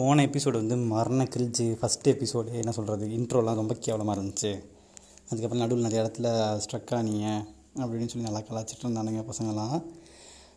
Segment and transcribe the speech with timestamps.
[0.00, 4.50] போன எபிசோடு வந்து மரண கிழிச்சு ஃபஸ்ட் எபிசோடு என்ன சொல்கிறது இன்ட்ரோலாம் ரொம்ப கேவலமாக இருந்துச்சு.
[5.28, 6.28] அதுக்கப்புறம் நடுவில் நிறைய இடத்துல
[6.62, 7.26] ஸ்ட்ரக் ஆனீங்க
[7.80, 9.76] அப்படின்னு சொல்லி நல்லா கலாச்சிட்டு இருந்தானுங்க பசங்கள்லாம்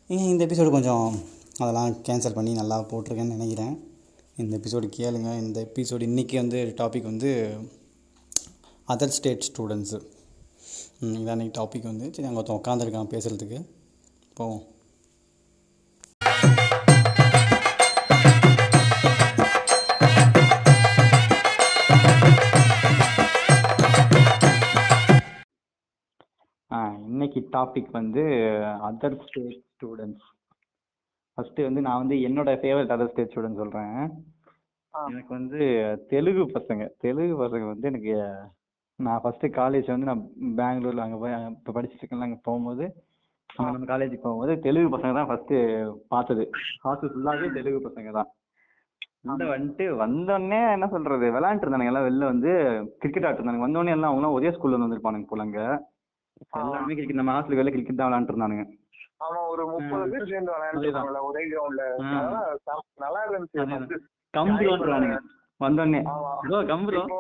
[0.08, 1.08] நீங்கள் இந்த எபிசோடு கொஞ்சம்
[1.62, 3.74] அதெல்லாம் கேன்சல் பண்ணி நல்லா போட்டிருக்கேன்னு நினைக்கிறேன்.
[4.42, 5.32] இந்த எபிசோடு கேளுங்க.
[5.44, 7.32] இந்த எபிசோடு இன்றைக்கி வந்து டாபிக் வந்து
[8.94, 10.00] அதர் ஸ்டேட் ஸ்டூடெண்ட்ஸு
[11.02, 12.08] இதான் இன்றைக்கி டாபிக் வந்து.
[12.14, 13.60] சரி அங்கே ஒருத்தன் உட்காந்துருக்கான் பேசுகிறதுக்கு
[14.40, 14.64] போவோம்.
[27.56, 28.24] டாபிக் வந்து
[28.90, 30.28] அதர் ஸ்டேட் ஸ்டூடெண்ட்ஸ்
[31.38, 33.96] ஃபஸ்ட்டு வந்து நான் வந்து என்னோட ஃபேவரட் அதர் ஸ்டேட் ஸ்டூடெண்ட் சொல்கிறேன்
[34.94, 35.60] எனக்கு வந்து
[36.12, 36.84] தெலுங்கு பசங்க.
[37.04, 38.14] தெலுங்கு பசங்க வந்து எனக்கு
[39.00, 40.22] நான் ஃபஸ்ட்டு காலேஜ் வந்து நான்
[40.60, 42.86] பெங்களூரில் அங்கே போய் இப்போ படிச்சுட்டு இருக்கேன் அங்கே போகும்போது
[43.50, 45.58] நம்ம காலேஜுக்கு போகும்போது தெலுங்கு பசங்க தான் ஃபஸ்ட்டு
[46.14, 46.44] பார்த்தது.
[46.86, 48.30] ஹாஸ்டல் ஃபுல்லாகவே தெலுங்கு பசங்க தான்.
[49.26, 52.52] உள்ள வந்துட்டு வந்தோடனே என்ன சொல்றது விளையாண்டு இருந்தானுங்க எல்லாம் வெளில வந்து
[53.02, 53.68] கிரிக்கெட் ஆட்டு இருந்தானுங்க.
[53.68, 55.46] வந்தோடனே எல்லாம் அவங்களாம் ஒரே ஸ்கூல்ல வந்து வந்திருப்பானுங்க போல
[56.54, 58.64] அங்க எல்லாருமே கிரிக்கெட் நம்ம ஹாஸ்டல் வெளில கிரிக்கெட் தான் விளையாண்டு இருந்தானுங்க.
[59.22, 61.84] ஆமா ஒரு முப்பது பேர் சேர்ந்து விளையாண்டுருப்பாங்கல்ல ஒரே கிரவுண்ட்ல
[63.00, 63.94] நல்லா இருந்துச்சு first.
[64.34, 65.18] கம்புவானுங்க
[65.62, 66.00] வந்தோடனே.
[66.44, 67.20] ப்ரோ கம்புரோ இப்போ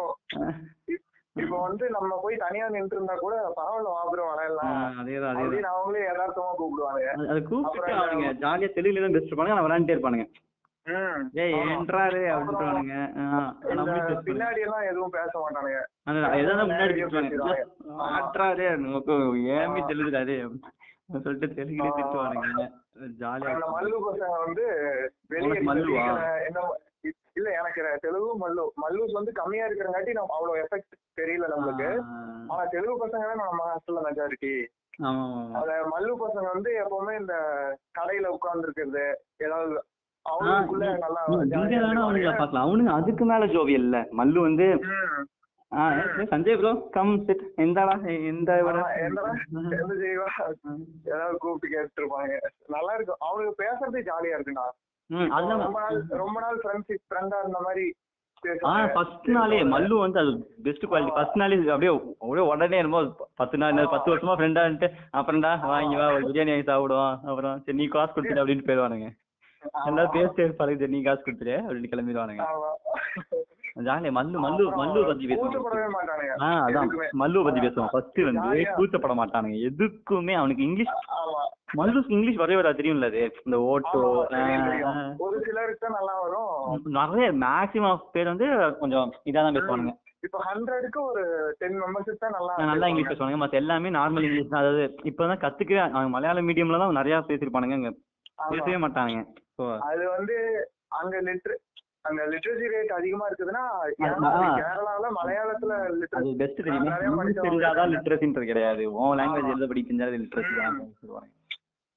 [0.88, 1.02] இப்-
[1.36, 4.74] இப்போ வந்து நம்ம போய் தனியா நின்று இருந்தா கூட பரவாயில்ல வாபுரம் விளையாடலாம்.
[5.02, 9.56] அதேதான் அப்படின்னு அவங்களே யதார்த்தமா கூப்பிடுவாங்க அது- அது கூப்பிட்டு அவனுங்க ஜாலியா தெலுங்குல தான் பெஸ்ட் இருப்பானுங்க.
[9.56, 10.26] நான் விளையாண்டே இருப்பானுங்க.
[11.74, 12.96] என்றாரு அப்படின்றானுங்க.
[14.28, 15.82] பின்னாடி எல்லாம் எதுவும் பேச மாட்டானுங்க.
[16.42, 17.04] எதாவது முன்னாடி.
[18.10, 19.16] ஆட்றாரு நமக்கு
[19.58, 21.92] ஏமி சொல்லிட்டு தெலுங்குல.
[22.00, 22.66] திட்டுவானுங்க.
[23.22, 24.66] ஜாலியா மல்லு பசங்க வந்து
[25.32, 25.62] வெளியே
[27.38, 28.64] இல்ல எனக்கு தெலுங்கு மல்லு.
[28.82, 31.90] மல்லூஸ் வந்து கம்மியா இருக்கிறங்காட்டி நம்ம அவ்வளவு எஃபெக்ட் தெரியல நம்மளுக்கு.
[32.52, 34.54] ஆனா தெலுங்கு பசங்க தான் நம்ம ஹாஸ்டல்ல மெஜாரிட்டி
[35.60, 37.36] அத மல்லு பசங்க வந்து எப்பவுமே இந்த
[38.00, 39.06] கடையில உட்கார்ந்து இருக்கிறது
[39.46, 39.82] ஏதாவது
[42.60, 43.96] அவனுங்க அதுக்கு மேல ஜோவி இல்ல.
[44.20, 44.68] மல்லு வந்து
[46.32, 47.94] சஞ்சய் ப்ரோ கம் சிட் எந்தாடா
[48.30, 48.50] எந்த
[51.08, 52.34] ஏதாவது கூப்பிட்டு கேட்டு இருப்பாங்க
[52.70, 53.22] நல்லா இருக்கும்.
[53.28, 54.66] அவனுக்கு பேசுறதே ஜாலியா இருக்குண்ணா
[55.56, 57.86] ரொம்ப நாள் ரொம்ப நாள் ஃப்ரெண்ட்ஷிப் ஃப்ரெண்டா இருந்த மாதிரி.
[58.96, 60.32] ஃபர்ஸ்ட் நாளே மல்லு வந்து அது
[60.64, 63.02] பெஸ்ட் குவாலிட்டி ஃபர்ஸ்ட் நாளே அப்படியே அப்படியே உடனே என்னமோ
[63.42, 64.88] பத்து நாள் பத்து வருஷமா ஃப்ரெண்டான்ட்டு
[65.20, 69.10] அப்புறம்டா வாங்கி வா ஒரு பிரியாணி வாங்கி சாப்பிடுவோம் அப்புறம் சரி நீ காசு கொடுத்துரு அப்படின்னு போயிடுவானுங்க.
[69.88, 71.56] எல்லாரும் பேசிட்டே இருப்பாரு நீ காசு கொடுத்துரு.
[71.66, 72.46] அப்படின்னு கிளம்பிடுவானுங்க.
[73.86, 76.34] ஜாலியா மல்லு மல்லு மல்லு பத்தி பேசுவோம் கூச்சப்படவே மாட்டானுங்க.
[76.44, 76.90] ஆ அதான்.
[77.22, 78.50] மல்லு பத்தி பேசுவோம் ஃபர்ஸ்ட் வந்து.
[78.78, 79.58] கூச்சப்பட மாட்டானுங்க.
[79.70, 80.94] எதுக்குமே அவனுக்கு இங்கிலீஷ்
[81.80, 83.22] மல்லுக்கு இங்கிலீஷ் வரவே வரா தெரியும்ல அது?
[83.46, 84.02] இந்த ஓட்டோ.
[85.26, 86.52] ஒரு சிலருக்கு நல்லா வரும்.
[87.00, 88.48] நிறைய மேக்ஸிமம் பேர் வந்து
[88.82, 89.94] கொஞ்சம் இதா தான் பேசுவானுங்க.
[90.28, 91.22] இப்ப ஹண்ட்ரடுக்கு ஒரு
[91.62, 94.62] டென் மெம்பர்ஸ் தான் நல்லா நல்லா இங்கிலீஷ் பேசுவாங்க மத்த எல்லாமே நார்மல் இங்கிலீஷ் தான்.
[94.64, 95.82] அதாவது இப்பதான் கத்துக்கவே
[96.16, 98.52] மலையாள மீடியம்ல தான் நிறைய ஆமா.
[98.52, 99.24] பேசவே மாட்டானுங்க.
[99.88, 100.36] அது வந்து
[101.00, 101.56] அங்க லிட்ரு
[102.08, 103.62] அங்க லிட்ரேசி ரேட் அதிகமா இருக்குதுன்னா.
[104.58, 106.96] கேரளால மலையாளத்துல அது லிட்ரேசி பெஸ்ட் தெரியுமா.
[107.94, 108.84] லிட்ரஸின்றது கிடையாது.
[108.96, 109.52] உன் லாங்குவேஜ்.
[109.52, 111.32] எழுத படி தெரிஞ்சாலே லிட்ரஸி தான் சொல்லுவாங்க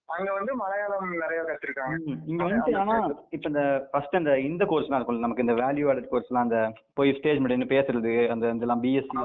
[0.08, 1.94] அங்க வந்து மலையாளம் நிறைய கத்துருக்காங்க.
[2.26, 2.96] இங்க வந்துட்டு ஆனா
[3.30, 6.58] இப்ப இந்த ஃபர்ஸ்ட் அந்த இந்த கோர்ஸ்லாம் இருக்கும்ல நமக்கு இந்த வேல்யூ ஆடட் கோர்ஸ்லாம் அந்த
[6.94, 9.16] போய் ஸ்டேஜ் முடியும் பேசுறது அந்த இதெல்லாம் BSc.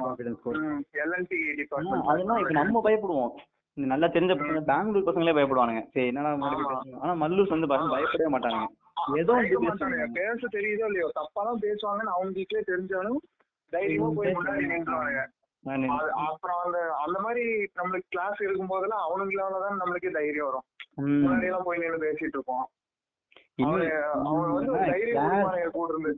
[0.00, 0.60] Confidence course
[1.02, 3.32] LNT department அதெல்லாம் இப்ப நம்ம பயப்படுவோம்.
[3.78, 5.82] நல்லா தெரிஞ்ச பசங்க பெங்களூர் பசங்களே பயப்படுவானுங்க.
[5.94, 6.30] சரி என்னடா.
[7.00, 8.68] ஆனா மல்லூஸ் வந்து பாருங்க பயப்படவே மாட்டானுங்க.
[9.18, 9.32] ஏதோ
[10.18, 13.20] பேச தெரியுதோ இல்லையோ தப்பாதான் பேசுவாங்கன்னு அவங்களுக்கே தெரிஞ்சாலும்
[13.72, 15.20] தைரியமா போய் முன்னாடி நின்றுவாங்க
[16.26, 17.44] அப்புறம் அந்த அந்த மாதிரி
[17.78, 20.66] நம்மளுக்கு கிளாஸ் இருக்கும் போதெல்லாம் அவனுங்களால தான் நம்மளுக்கே தைரியம் வரும்.
[20.98, 22.66] முன்னாடி எல்லாம் போய் நின்று பேசிட்டு இருப்போம்.
[24.26, 26.12] அவன் வந்து தைரியம் கூட இருந்து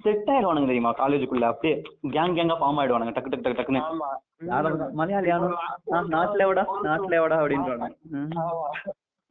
[0.00, 0.92] செட் ஆயிடுவானுங்க தெரியுமா?
[0.98, 1.74] காலேஜுக்குள்ள அப்படியே
[2.10, 3.12] கேங் கேங்கா ஃபார்ம் ஆயிடுவானுங்க.
[3.12, 3.82] டக்கு டக்கு டக்கு டக்குன்னு.
[3.86, 4.08] ஆமா.
[4.46, 5.48] யாரோ மலையாளி யாரோ?
[6.12, 7.88] நாட்டுல விடா நாட்டுல விடா அப்படின்றாங்க.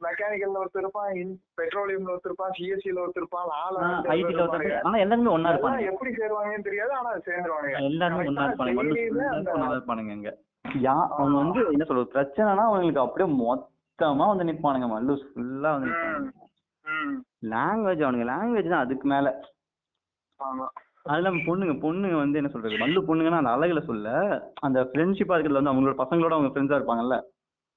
[0.00, 4.42] மெக்கானிக்கல்ல ஒருத்தர் இருப்பான் பெட்ரோலியம்ல ஒருத்தர் இருப்பான் சிஎஸ்சில ஒருத்தர் இருப்பான் நாலு ஆ, அஞ்சு IT ல பேர்
[4.44, 4.84] ஒருத்தர்.
[4.84, 7.80] ஆனா எல்லாருமே ஒண்ணா இருப்பாங்க எப்படி சேருவாங்கன்னு தெரியாது ஆனா சேர்ந்துருவானுங்க.
[7.82, 8.84] எல்லாருமே ஒண்ணா ஆ இருப்பாங்க
[9.56, 10.32] ஒண்ணா இருப்பானுங்க இங்க.
[10.82, 14.88] யா அவங்க வந்து என்ன சொல்றது பிரச்சனைனா அவங்களுக்கு அப்படியே மொத்தமா வந்து நிப்பானுங்க.
[14.94, 16.30] மல்லூஸ் ஃபுல்லா வந்து நிப்பானுங்க.
[16.84, 17.18] ம், ம்,
[17.50, 18.26] லாங்குவேஜ் அவனுங்க.
[18.32, 19.28] லாங்குவேஜ் தான் அதுக்கு மேல.
[20.40, 20.66] ஆமா.
[21.04, 22.76] அது இல்லாம பொண்ணுங்க பொண்ணுங்க வந்து என்ன சொல்றது?
[22.76, 24.08] மல்லு பொண்ணுங்கன்னா அந்த அழகுல சொல்ல
[24.60, 27.16] அந்த ஃப்ரெண்ட்ஷிப்பா இருக்கிறதுல வந்து அவங்களோட பசங்களோட அவங்க ஃப்ரெண்ட்ஸா இருப்பாங்கல்ல?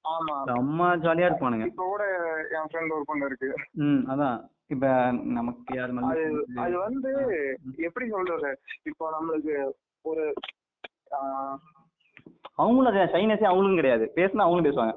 [0.05, 0.35] ஆமா.
[0.49, 1.65] செம்ம ஜாலியா இருப்பானுங்க.
[1.65, 2.03] இப்ப கூட
[2.51, 3.49] என் ஃப்ரெண்ட் ஒரு பொண்ணு இருக்கு.
[3.71, 4.37] ம் அதான்.
[4.67, 4.87] இப்ப
[5.31, 5.93] நமக்கு யார்
[6.55, 7.11] அது வந்து
[7.77, 8.51] எப்படி சொல்றது?
[8.83, 9.55] இப்போ நம்மளுக்கு
[10.05, 10.25] ஒரு
[12.55, 14.05] அவங்களும் அதே சைனஸே அவங்களும் கிடையாது.
[14.15, 14.93] பேசினா அவங்களும் பேசுவாங்க.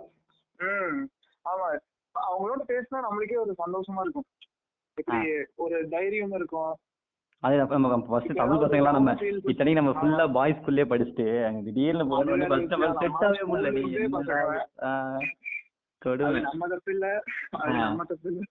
[0.61, 1.01] ம்
[1.45, 1.69] ஆமா.
[2.15, 4.27] அவங்களோட பேசினா நம்மளுக்கே ஒரு சந்தோஷமா இருக்கும்.
[4.99, 5.21] எப்படி
[5.57, 6.73] ஒரு தைரியம் இருக்கும்.
[7.43, 9.13] அது நம்ம ஃபர்ஸ்ட் தமிழ் பசங்கலாம் நம்ம
[9.45, 13.73] இத்தனைக்கு நம்ம ஃபுல்லா பாய்ஸ் ஸ்கூல்லே படிச்சுட்டு அங்க திடீர்னு போன ஃபர்ஸ்ட் நம்ம செட் ஆகவே முடியல.
[13.73, 14.39] நீ என்னடா,
[14.83, 15.29] ஆ, அது
[15.99, 16.41] கொடுமை.
[16.41, 17.23] நம்ம தப்பு இல்ல.
[17.51, 17.77] அது ஆ.
[17.77, 18.45] நம்ம தப்பு இல்ல.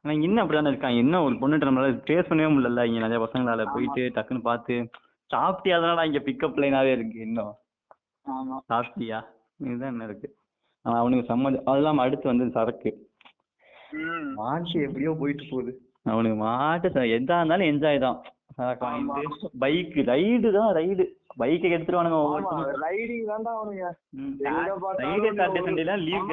[0.00, 0.98] ஆனா இன்னும் அப்படிதானே இருக்காங்க?
[0.98, 4.74] என்ன ஒரு பொண்ணுகிட்ட நம்மளால பண்ணவே முடியல இங்க நிறைய பசங்களால போயிட்டு டக்குன்னு பார்த்து
[5.30, 5.76] சாப்பிட்டியா?
[5.76, 7.54] அதனால இங்க பிக்கப் லைனாவே இருக்கு இன்னும்.
[8.26, 8.58] ஆமா.
[8.68, 9.18] சாப்பிட்டியா?
[9.56, 10.34] இதுதான் என்ன இருக்கு?
[10.84, 13.08] ஆனா அவனுக்கு சம்மதி அது இல்லாம அடுத்து வந்து சரக்கு.
[13.90, 14.32] ம்.
[14.32, 15.87] மாட்டு எப்படியோ போயிட்டு போகுது.
[16.08, 18.18] அவனுக்கு மாட்டு எதா இருந்தாலும் என்ஜாய் தான்.
[19.58, 21.04] பைக் ரைடு தான் ரைடு
[21.38, 23.84] பைக்கை எடுத்துருவானுங்க ஒவ்வொருத்தரும் ரைடிங் தான்டா அவனுங்க.
[25.42, 26.24] ஒரு- Sunday எல்லாம் leave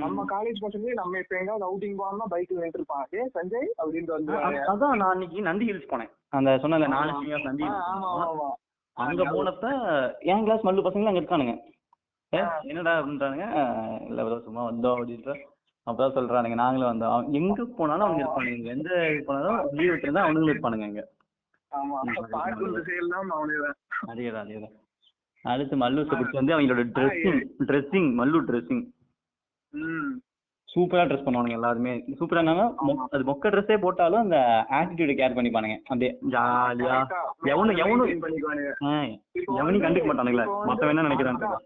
[0.00, 3.68] நம்ம காலேஜ் பசங்களே நம்ம இப்ப எங்காவது அவுட்டிங் போனோம்னா பைக்ல நின்றுப்பான் ஏ சஞ்சய்?
[3.78, 6.10] அப்படின்ட்டு அ- அதான் நான் அன்னைக்கு நந்தி ஹில்ஸ் போனேன்.
[6.30, 7.66] அந்த சொன்னல நாலு சீனியர்ஸ் நந்தி
[8.96, 9.64] அங்க போனப்ப
[10.26, 11.54] என் கிளாஸ் மல்லு பசங்க அங்க இருக்கானுங்க.
[12.64, 13.46] என்னடா அப்படின்றானுங்க.
[14.08, 15.32] இல்ல சும்மா வந்தோம் அப்படின்ற.
[15.86, 16.56] அப்பதான் சொல்றானுங்க.
[16.56, 17.26] நாங்களும் வந்தோம்.
[17.34, 21.02] எங்க போனாலும் அவங்க இருப்பானுங்க எந்த இது போனாலும் லீவ் விட்டுருந்தா அவனுங்களும் இருப்பானுங்க அங்க
[24.06, 24.74] அதேதான் அதேதான்.
[25.44, 28.84] அடுத்து மல்லூஸை பிடிச்சி வந்து அவங்களோட ட்ரெஸ்ஸிங் ட்ரெஸ்ஸிங் மல்லு ட்ரெஸ்ஸிங்
[30.68, 31.92] சூப்பரா ட்ரெஸ் பண்ணுவானுங்க எல்லாருமே.
[32.16, 32.64] சூப்பரா என்னன்னா
[33.08, 34.38] அது மொக்க ட்ரெஸ்ஸே போட்டாலும் அந்த
[34.70, 35.76] ஆட்டிடியூட கேர் பண்ணிப்பானுங்க.
[35.82, 37.20] அப்படியே ஜாலியா correct ஆ.
[37.50, 38.72] எவனு எவனு maintain பண்ணிக்குவானுங்க.
[38.84, 38.90] ஆ,
[39.34, 40.46] இப்போ எவனையும் கண்டுக்க மாட்டானுங்களே.
[40.68, 41.14] மத்தவன் என்ன.
[41.14, 41.56] தெரியல.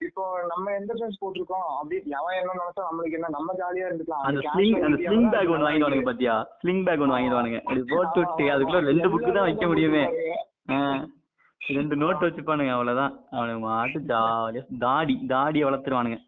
[0.00, 3.30] இப்போ நம்ம எந்த ட்ரெஸ் போட்டிருக்கோம் அப்படி எவன் என்ன நினைச்சா நம்மளுக்கு என்ன?
[3.34, 4.24] நம்ம ஜாலியா இருந்துக்கலாம்.
[4.28, 6.34] அந்த ஸ்லிங் அந்த ஸ்லிங் பேக் ஒன்று வாங்கிடுவானுங்க பாத்தியா?
[6.60, 10.04] ஸ்லிங் பேக் ஒன்று வாங்கிடுவானுங்க அப்படி போட்டு விட்டு அதுக்குள்ள ரெண்டு புக்கு தான் வைக்க முடியுமே.
[11.60, 13.12] ரெண்டு நோட் வச்சுப்பானுங்க அவ்வளவுதான்.
[13.36, 16.18] அவனுக்கு மாட்டு ஜாலியா தாடி தாடியை வளர்த்துருவானுங்க.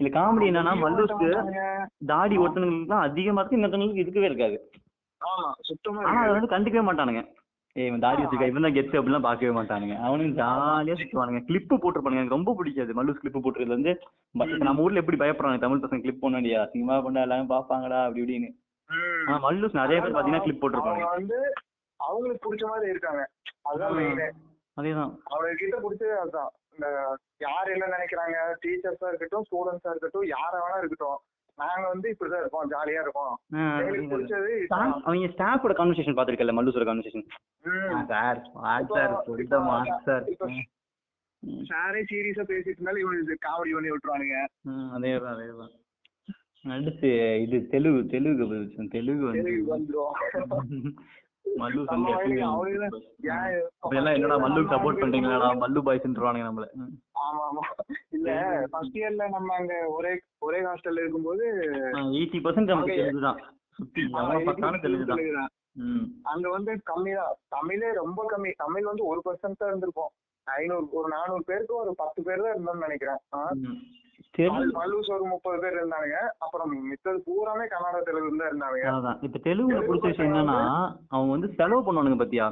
[0.00, 1.28] இதுல காமெடி என்னன்னா மல்லூஸ்க்கு
[2.12, 4.56] தாடி ஒருத்தனுங்களுக்கு தான் அதிகமா இருக்கு இன்னொருத்தனுங்களுக்கு இருக்கவே இருக்காது.
[5.20, 6.32] ஆனா அதை.
[6.36, 7.22] வந்து கண்டுக்கவே மாட்டானுங்க.
[7.76, 9.94] இவன் தாடி வச்சிருக்கா இவன் தான் கெத்து அப்படிலாம் பார்க்கவே மாட்டானுங்க.
[10.06, 11.40] அவனுக்கு ஜாலியா சுத்துவானுங்க.
[11.48, 12.92] கிளிப்பு போட்டுருப்பானுங்க எனக்கு ரொம்ப பிடிக்காது.
[12.98, 13.92] மல்லூஸ் கிளிப்பு போட்டுருது வந்து
[14.68, 18.50] நம்ம ஊர்ல எப்படி பயப்படுறாங்க தமிழ் பசங்க கிளிப் பண்ணடியா சினிமா பண்ண எல்லாரும் பாப்பாங்கடா அப்படி இப்படின்னு.
[19.26, 21.38] ஆனா மல்லூஸ் நிறைய பேர் பாத்தீங்கன்னா கிளிப் போட்டிருப்பாங்க வந்து
[22.00, 23.22] அவங்களுக்கு பிடிச்ச மாதிரி இருக்காங்க.
[23.62, 23.98] அதுதான்
[24.76, 25.12] அதேதான்.
[25.32, 26.52] அவங்க கிட்ட பிடிச்சது அதுதான்.
[26.74, 26.86] இந்த
[27.44, 28.36] யார் என்ன நினைக்கிறாங்க?
[28.62, 31.18] டீச்சர்ஸா இருக்கட்டும் ஸ்டூடெண்ட்ஸா இருக்கட்டும் யாரா வேணா இருக்கட்டும்.
[31.58, 33.34] நாங்க வந்து இப்படிதான் இருப்போம் ஜாலியா இருப்போம்
[34.12, 34.52] பிடிச்சது
[35.04, 37.26] அவங்க ஸ்டாஃபோட கான்வர்சேஷன் பாத்திருக்கல மல்லூஸோட கான்வர்சேஷன்.
[38.08, 38.40] Sir
[38.88, 39.14] sir
[40.06, 40.26] sir.
[41.68, 44.36] சாரே சீரியஸா பேசிட்டு இருந்தாலும் இவனுக்கு காமெடி பண்ணி விட்டுருவானுங்க.
[44.94, 45.72] அதேதான் அதேதான்
[46.64, 47.08] அடுத்து
[47.44, 48.46] இது தெலுங்கு தெலுங்கு
[48.92, 49.52] தெலுங்கு வந்து
[51.44, 51.80] மல்லு
[53.92, 55.48] எல்லாம் என்னடா மல்லு சப்போர்ட் பண்றீங்களாடா?
[55.60, 56.66] மல்லு பாய்ஸ்ன்றானுங்க நம்மள.
[57.24, 57.62] ஆமா ஆமா.
[58.12, 58.30] இல்ல
[58.72, 61.44] ஃபர்ஸ்ட் இயர்ல நம்ம அங்க ஒரே ஒரே ஹாஸ்டல்ல இருக்கும்போது
[62.12, 63.40] எயிட்டி பர்சன்ட் நமக்கு அங்க- தெலுங்கு தான்
[63.78, 65.52] சுத்தி ஆமா, எவனை எனக்கு பார்த்தாலும் தெலுங்கு தான் தெலுங்குதான்.
[65.84, 66.04] ம்.
[66.32, 68.50] அங்க வந்து கம்மி தான் தமிழே ரொம்ப கம்மி.
[68.58, 70.12] தமிழ் வந்து ஒரு பர்சன்ட் தான் இருந்திருப்போம்
[70.46, 73.20] ஐநூறு ஒரு நானூறு பேருக்கு ஒரு பத்து பேர் தான் இருந்தோம்னு நினைக்கிறேன்.
[74.34, 74.78] தெலுங்கு
[75.14, 76.18] ஒரு முப்பது பேர் இருந்தானுங்க.
[76.38, 78.86] அப்புறம் மித்தது பூராமே கன்னட தெலுங்கு தான் இருந்தானுங்க.
[78.94, 79.18] அதான்.
[79.22, 80.58] இப்ப தெலுங்குல பிடிச்ச விஷயம் என்னன்னா
[81.08, 82.46] அவங்க வந்து செலவு பண்ணுவானுங்க பாத்தியா?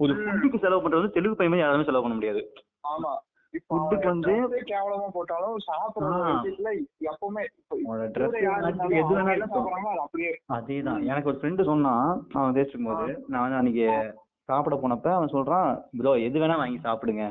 [0.00, 2.42] ஒரு ஃபுட்டுக்கு செலவு பண்றது வந்து தெலுங்கு பையன் யாருமே செலவு பண்ண முடியாது.
[2.88, 3.12] ஆமா.
[3.54, 6.32] இப்போ Food க்கு வந்து- கேவலமா போட்டாலும் சாப்பிடுற ஆ.
[6.32, 6.70] விஷயத்துல
[7.06, 7.42] எப்பவுமே.
[7.42, 10.32] எது அவங்க வேணா என்ன இருக்கட்டும் சாப்பிடுறாங்களோ அது அப்படியே.
[10.48, 11.00] அதேதான்.
[11.04, 13.86] எனக்கு ஒரு ஃப்ரெண்டு சொன்னான் அவன் பேசிக்கும் போது நான் வந்து அன்னைக்கு
[14.48, 17.24] சாப்பிட போனப்ப அவன் சொல்றான் ப்ரோ எது வேணா வாங்கி சாப்பிடுங்க.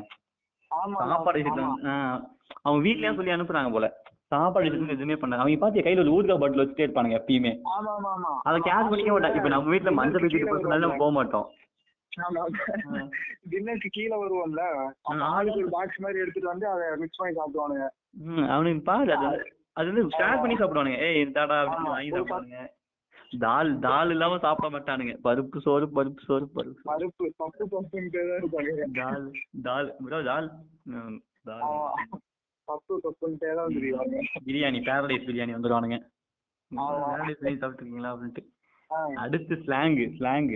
[0.70, 1.66] ஆமா சாப்பாடு விஷயத்துல
[2.62, 3.86] அவன் வீட்லயே சொல்லி அனுப்புறாங்க போல.
[4.32, 7.52] சாப்பாடு விஷயத்துல எதுவுமே பண்ண அவங்க பாத்தியா கையில ஒரு ஊறுகாய் பாட்டில் வச்சுட்டே இருப்பானுங்க எப்பயுமே.
[7.74, 11.46] ஆமா ஆமா ஆமா அதை கேர் பண்ணிக்க மாட்டான் இப்ப நம்ம வீட்ல மஞ்சள் சொன்னாலும் நம்ம போக மாட்டோம்.
[13.50, 14.62] டின்னருக்கு கீழே வருவோம்ல.
[15.28, 17.86] ஆளுக்கு ஒரு பாக்ஸ் மாதிரி எடுத்துட்டு வந்து அதை மிக்ஸ் பண்ணி சாப்பிடுவானுங்க.
[18.48, 20.98] அவனுக்கு பாரு அது வந்து- அது வந்து ஷேர் பண்ணி சாப்பிடுவானுங்க.
[20.98, 22.60] ஏய் இந்தாடா அப்படின்னு வாங்கி சாப்பிடுவானுங்க.
[23.38, 25.14] தால் தால் இல்லாம சாப்பிட மாட்டானுங்க.
[25.24, 26.80] பருப்பு சோறு பருப்பு சோறு பருப்பு.
[26.84, 28.86] பருப்பு தான் இருப்பானுங்க.
[29.64, 29.90] தால்
[31.46, 31.68] தால்.
[32.68, 35.98] பப்பு பப்புன்ட்டே தான் தெரியுவாங்க பிரியாணி பேரடைஸ் பிரியாணி வந்துடுவானுங்க
[36.70, 36.96] ஆமா.
[37.10, 38.42] பேரடைஸ் பிரியாணி சாப்பிட்டுருக்கீங்களா அப்படின்ட்டு.
[39.22, 40.48] அடுத்து ஸ்லாங் ஸ்லாங்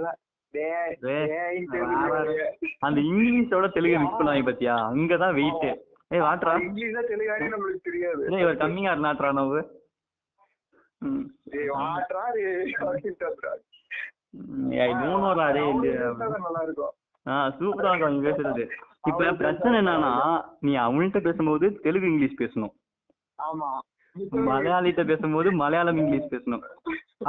[0.00, 0.18] தான்.
[0.54, 1.86] டேய், டேய், வா.
[1.94, 2.44] சொல்லுவாங்க.
[2.86, 4.74] அந்த இங்கிலீஷோட தெலுங்கு மிக்ஸ் பண்ணுவாங்க பாத்தியா?
[4.90, 5.66] அங்கதான் வெயிட்
[6.10, 6.52] ஏய் வாட்ரா?
[6.66, 8.22] இங்கிலீஷா தெலுங்கானே நம்மளுக்கு தெரியாது.
[8.28, 9.60] ஏய் இவர் கம்மியா இருந்தாட்ரா நோவு?
[11.02, 11.24] ம்.
[11.50, 13.26] டேய், வாட்றா, டேய், அப்படின்ட்டு
[14.80, 16.94] ஐ டோன்ட் நோ டே அவங்க பேசுறது நல்லா இருக்கும்
[17.28, 18.64] ஆ சூப்பரா இருக்கும் அவங்க பேசுறது.
[19.08, 20.12] இப்ப பிரச்சனை என்னன்னா
[20.66, 22.74] நீ அவன்கிட்ட பேசும்போது தெலுங்கு இங்கிலீஷ் பேசணும்.
[23.38, 23.68] ஆமா.
[24.48, 26.62] மலையாளிட்ட பேசும்போது மலையாளம் இங்கிலீஷ் பேசணும்.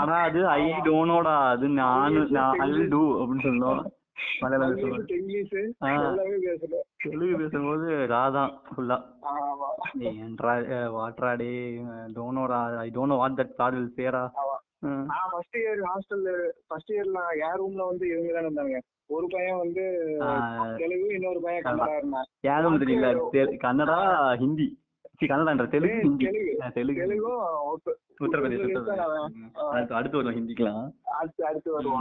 [0.01, 3.89] ஆனா அது ஐ டோனோடா அது நானு நான் ஐ டூ அப்படின்னு சொல்லணும்.
[4.41, 5.05] மலையாளம் பேசணும்.
[7.03, 8.97] தெலுங்கு பேசும்போது ராதான் ஃபுல்லா
[9.31, 9.69] ஆமா.
[10.15, 10.53] ஏன்ட்ரா
[10.95, 11.51] வாட்ரா டே
[12.17, 14.23] டோனோடா I don't know what that car will சேரா
[14.79, 18.79] நான் ஃபர்ஸ்ட் இயர் ஹாஸ்டல்ல ஃபர்ஸ்ட் இயர்ல என் ரூம்ல வந்து இவங்க தான் இருந்தாங்க.
[19.05, 20.15] ஒரு பையன் வந்து
[20.77, 21.97] தெலுங்கு இன்னொரு பையன் கன்னடா.
[21.97, 22.25] இருந்தான்.
[22.39, 24.79] யாரும் தெரியல கன்னடா ஹிந்தி.
[25.25, 26.25] கன்னடான்ற தெலுங்கு ஹிந்தி.
[26.73, 27.01] தெலுங்கு.
[27.01, 29.31] தெலுங்கும் உத்த- உத்தரப்பிரதேஷ் உத்தரப்பிரதேஷ் தான் உத்தரப்பிரதேஷ் அவன்.
[29.35, 29.57] ம்.
[29.57, 29.69] ஆ.
[29.69, 31.97] அடுத்து அடுத்து வரும் ஹிந்திக்கலாம் அடுத்து அடுத்து அடுத்து.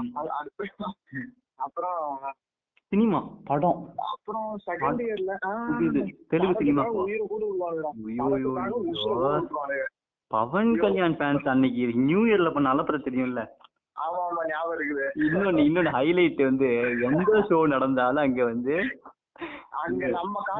[1.56, 2.18] அப்புறம்
[2.88, 3.94] சினிமா படம்.
[3.96, 7.90] அப்புறம் செகண்ட் இயர்ல தெலுங்கு சினிமா உயிரை கூட விடுவானுடா.
[10.30, 13.42] பவன் கல்யாண் ஃபேன்ஸ் அன்னைக்கு நியூ இயர்ல பண்ண அலப்பற தெரியும்ல?
[13.96, 15.06] ஆமா ஆமா ஞாபகம் இருக்குது.
[15.26, 16.68] இன்னொன்னு இன்னொன்னு ஹைலைட் வந்து
[17.08, 18.74] எந்த ஷோ நடந்தாலும் அங்க வந்து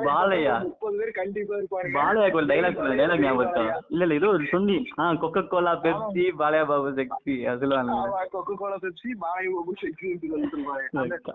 [0.06, 0.54] பாலையா?
[2.34, 7.34] ஒரு டைலாக் டைலாக் ஞாபகம் இல்ல இல்ல ஏதோ சொல்லி ஆ Coca Cola Pepsi Balayya Babu sexy
[7.46, 7.96] அது சொல்லுவாங்க
[8.34, 9.75] கொக்கோ கோலா பெப்சி பாபு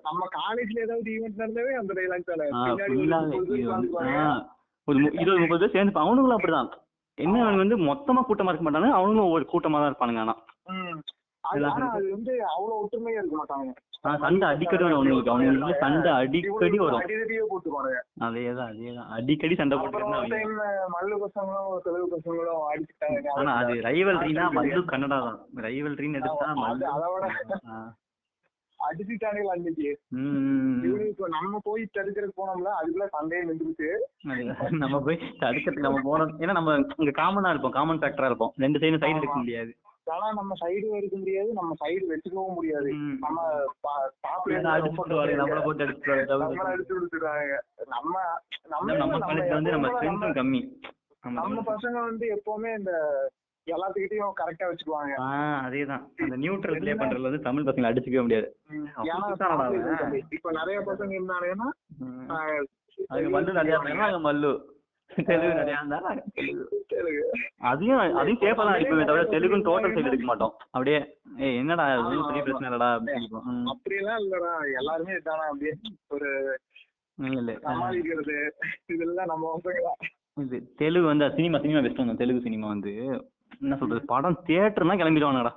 [0.08, 2.48] நம்ம காலேஜ்ல ஏதாவது ஈவென்ட் நடந்தாவே அந்த டைலாக் தானே.
[4.88, 6.72] ஒரு இருபது முப்பது பேர் சேர்ந்து அவனுங்களும் அப்படிதான்.
[7.18, 10.36] என்ன வந்து மொத்தமா கூட்டமா இருக்க மாட்டாங்க அவனுங்களும் ஒரு கூட்டமா தான் இருப்பானுங்க ஆனா.
[11.44, 11.64] அது
[12.12, 13.72] வந்து அவ்வளவு ஒற்றுமையா இருக்க மாட்டாங்க.
[14.22, 15.32] சண்டை அடிக்கடி வரும் அவனுங்களுக்கு.
[15.34, 17.04] அவனுங்களுக்கு சண்டை அடிக்கடி வரும்.
[18.26, 19.10] அதேதான் அதேதான்.
[19.18, 20.40] அடிக்கடி சண்டை போட்டு
[20.96, 23.28] மல்லு பசங்களும் தெலுங்கு பசங்களும் அடிச்சுட்டாங்க.
[23.40, 25.38] ஆனா அது ரைவல்ரினா மல்லு கன்னடா தான்.
[25.68, 26.88] ரைவல்ரின்னு எடுத்தா மல்லு
[28.84, 28.90] அதோட ஆ.
[28.90, 29.88] அடிச்சுட்டானுங்க அன்னைக்கு
[31.08, 33.90] இப்ப நம்ம போய் தடுக்கிறதுக்கு போனோம்ல அதுக்குள்ள சண்டையே நின்றுச்சு.
[34.78, 36.34] நம்ம போய் தடுக்கிறதுக்கு நம்ம போனோம்.
[36.40, 38.54] ஏன்னா நம்ம இங்க காமனா இருப்போம் காமன் ஃபேக்டரா இருப்போம்.
[38.58, 39.72] ரெண்டு சைடும் சைடு எடுக்க முடியாது.
[40.08, 42.90] ஆனா நம்ம சைடு எடுக்க முடியாது நம்ம சைடு வச்சுக்கவும் முடியாது.
[43.20, 43.38] நம்ம
[44.26, 44.52] நம்ம
[48.66, 50.62] நம்ம நம்ம நம்ம காலேஜ்ல வந்து நம்ம எப்பவுமே ஸ்ட்ரென்த்தும் கம்மி.
[51.24, 52.94] நம்ம நம்ம பசங்க வந்து எப்பவுமே இந்த
[53.68, 55.14] எல்லாத்துக்கிட்டையும் கரெக்டா வச்சுக்குவாங்க.
[55.66, 56.04] அதேதான்.
[56.24, 58.48] அந்த நியூட்ரல் ப்ளே பண்றதுல வந்து தமிழ் பசங்களை அடிச்சுக்கவே முடியாது.
[60.32, 61.70] இப்ப நிறைய பசங்க இருந்தாங்கன்னா
[63.36, 64.52] மல்லு நிறைய இருந்தாங்க மல்லு.
[65.22, 66.28] தெலுங்கு நிறைய இருந்தாலும்.
[67.70, 70.54] அதையும் அதையும் சேஃபா தான் அடிப்போமே தவிர தெலுங்குன்னு டோட்டல் சைடு எடுக்க மாட்டோம்.
[70.72, 71.00] அப்படியே
[71.40, 71.86] ஏய் என்னடா
[72.28, 72.44] பெரிய.
[72.46, 72.90] பிரச்சனை இல்லடா.
[73.74, 74.52] அப்படியெல்லாம் இல்லடா.
[74.80, 75.46] எல்லாருமே இதானா?
[75.52, 75.74] அப்படியே
[76.10, 76.30] ஒரு
[77.18, 77.52] ம், இல்ல.
[77.66, 78.38] சமாளிக்கிறது.
[78.94, 79.90] இதெல்லாம் நம்ம பசங்க.
[80.44, 82.94] இது தெலுங்கு வந்து சினிமா சினிமா பெஸ்ட் வந்து தெலுங்கு சினிமா வந்து
[83.62, 84.06] என்ன சொல்றது?
[84.06, 85.54] படம் தியேட்டர்னா கிளம்பிடுவானுங்கடா.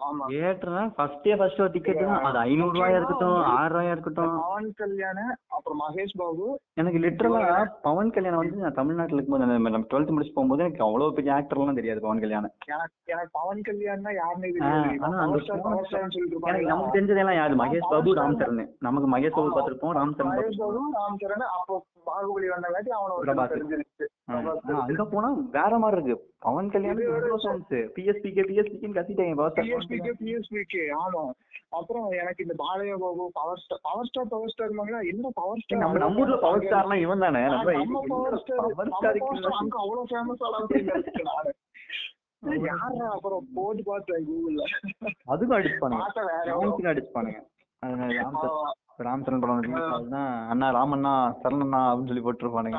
[0.00, 0.26] ஆமா.
[0.28, 4.36] தியேட்டர்னா ஃபர்ஸ்டே ஃபர்ஸ்ட் ஒரு டிக்கெட் அது ஐநூறு ரூபாயா இருக்கட்டும் ஆறு ரூபாயா இருக்கட்டும்.
[4.42, 10.10] பவன் கல்யாண் அப்புறம் மகேஷ் பாபு எனக்கு லிட்டரலா பவன் கல்யாணம் வந்து நான் தமிழ்நாட்டுல இருக்கும்போது நம்ம டுவெல்த்
[10.10, 12.52] முடிச்சு போகும்போது எனக்கு அவ்வளவு பெரிய ஆக்டர்லாம் தெரியாது பவன் கல்யாணம்
[13.06, 14.98] எனக்கு பவன் கல்யாண்னா யாருன்னு எனக்கு
[16.70, 17.60] நமக்கு தெரிஞ்சதெல்லாம் யாரு?
[17.62, 19.56] மகேஷ் பாபு ராம் சரண் நமக்கு மகேஷ் பாபு.
[19.56, 23.52] பார்த்திருப்போம் ராம் சரண் மகேஷ் பாபு ராம் சரண் அப்போ பாகுபலி வந்தங்காட்டி அவனை ஒரு பிரபாஸ்.
[23.52, 24.06] தெரிஞ்சிருச்சு.
[24.82, 26.24] அங்க போனா வேற மாதிரி இருக்கு.
[26.42, 27.70] பவன் கல்யாணம் எவ்வளவு songs.
[27.94, 29.54] பிஎஸ்பிகே பிஎஸ்பிக்கு கத்திட்டாங்க boss.
[29.58, 31.22] பிஎஸ்பிக்கு பிஎஸ்பிக்கு ஆமா
[31.78, 34.72] அப்புறம் எனக்கு இந்த Balayya Babu power star power star power star
[35.10, 37.42] என்ன பவர் ஸ்டார் நம்ம நம்ம ஊர்ல பவர் ஸ்டார்லாம் இவன் தானே.
[37.48, 40.60] நம்ம பவர் ஸ்டார் பவர் ஸ்டார் அங்க அவ்வளவு ஃபேமஸ் ஆனா
[42.66, 44.64] யாரா அப்புறம் போட்டு பார்த்தேன் கூகுள்ல
[45.28, 47.40] அதுக்கும் அடிச்சுப்பானுங்க அடிச்சுப்பானுங்க
[47.82, 48.70] அது ராம் சரண் ஆமா.
[49.06, 49.58] ராம் சரண் படம்
[49.90, 52.78] அதுதான் அண்ணா ராமண்ணா சரணண்ணா அப்படின்னு சொல்லி போட்டிருப்பானுங்க.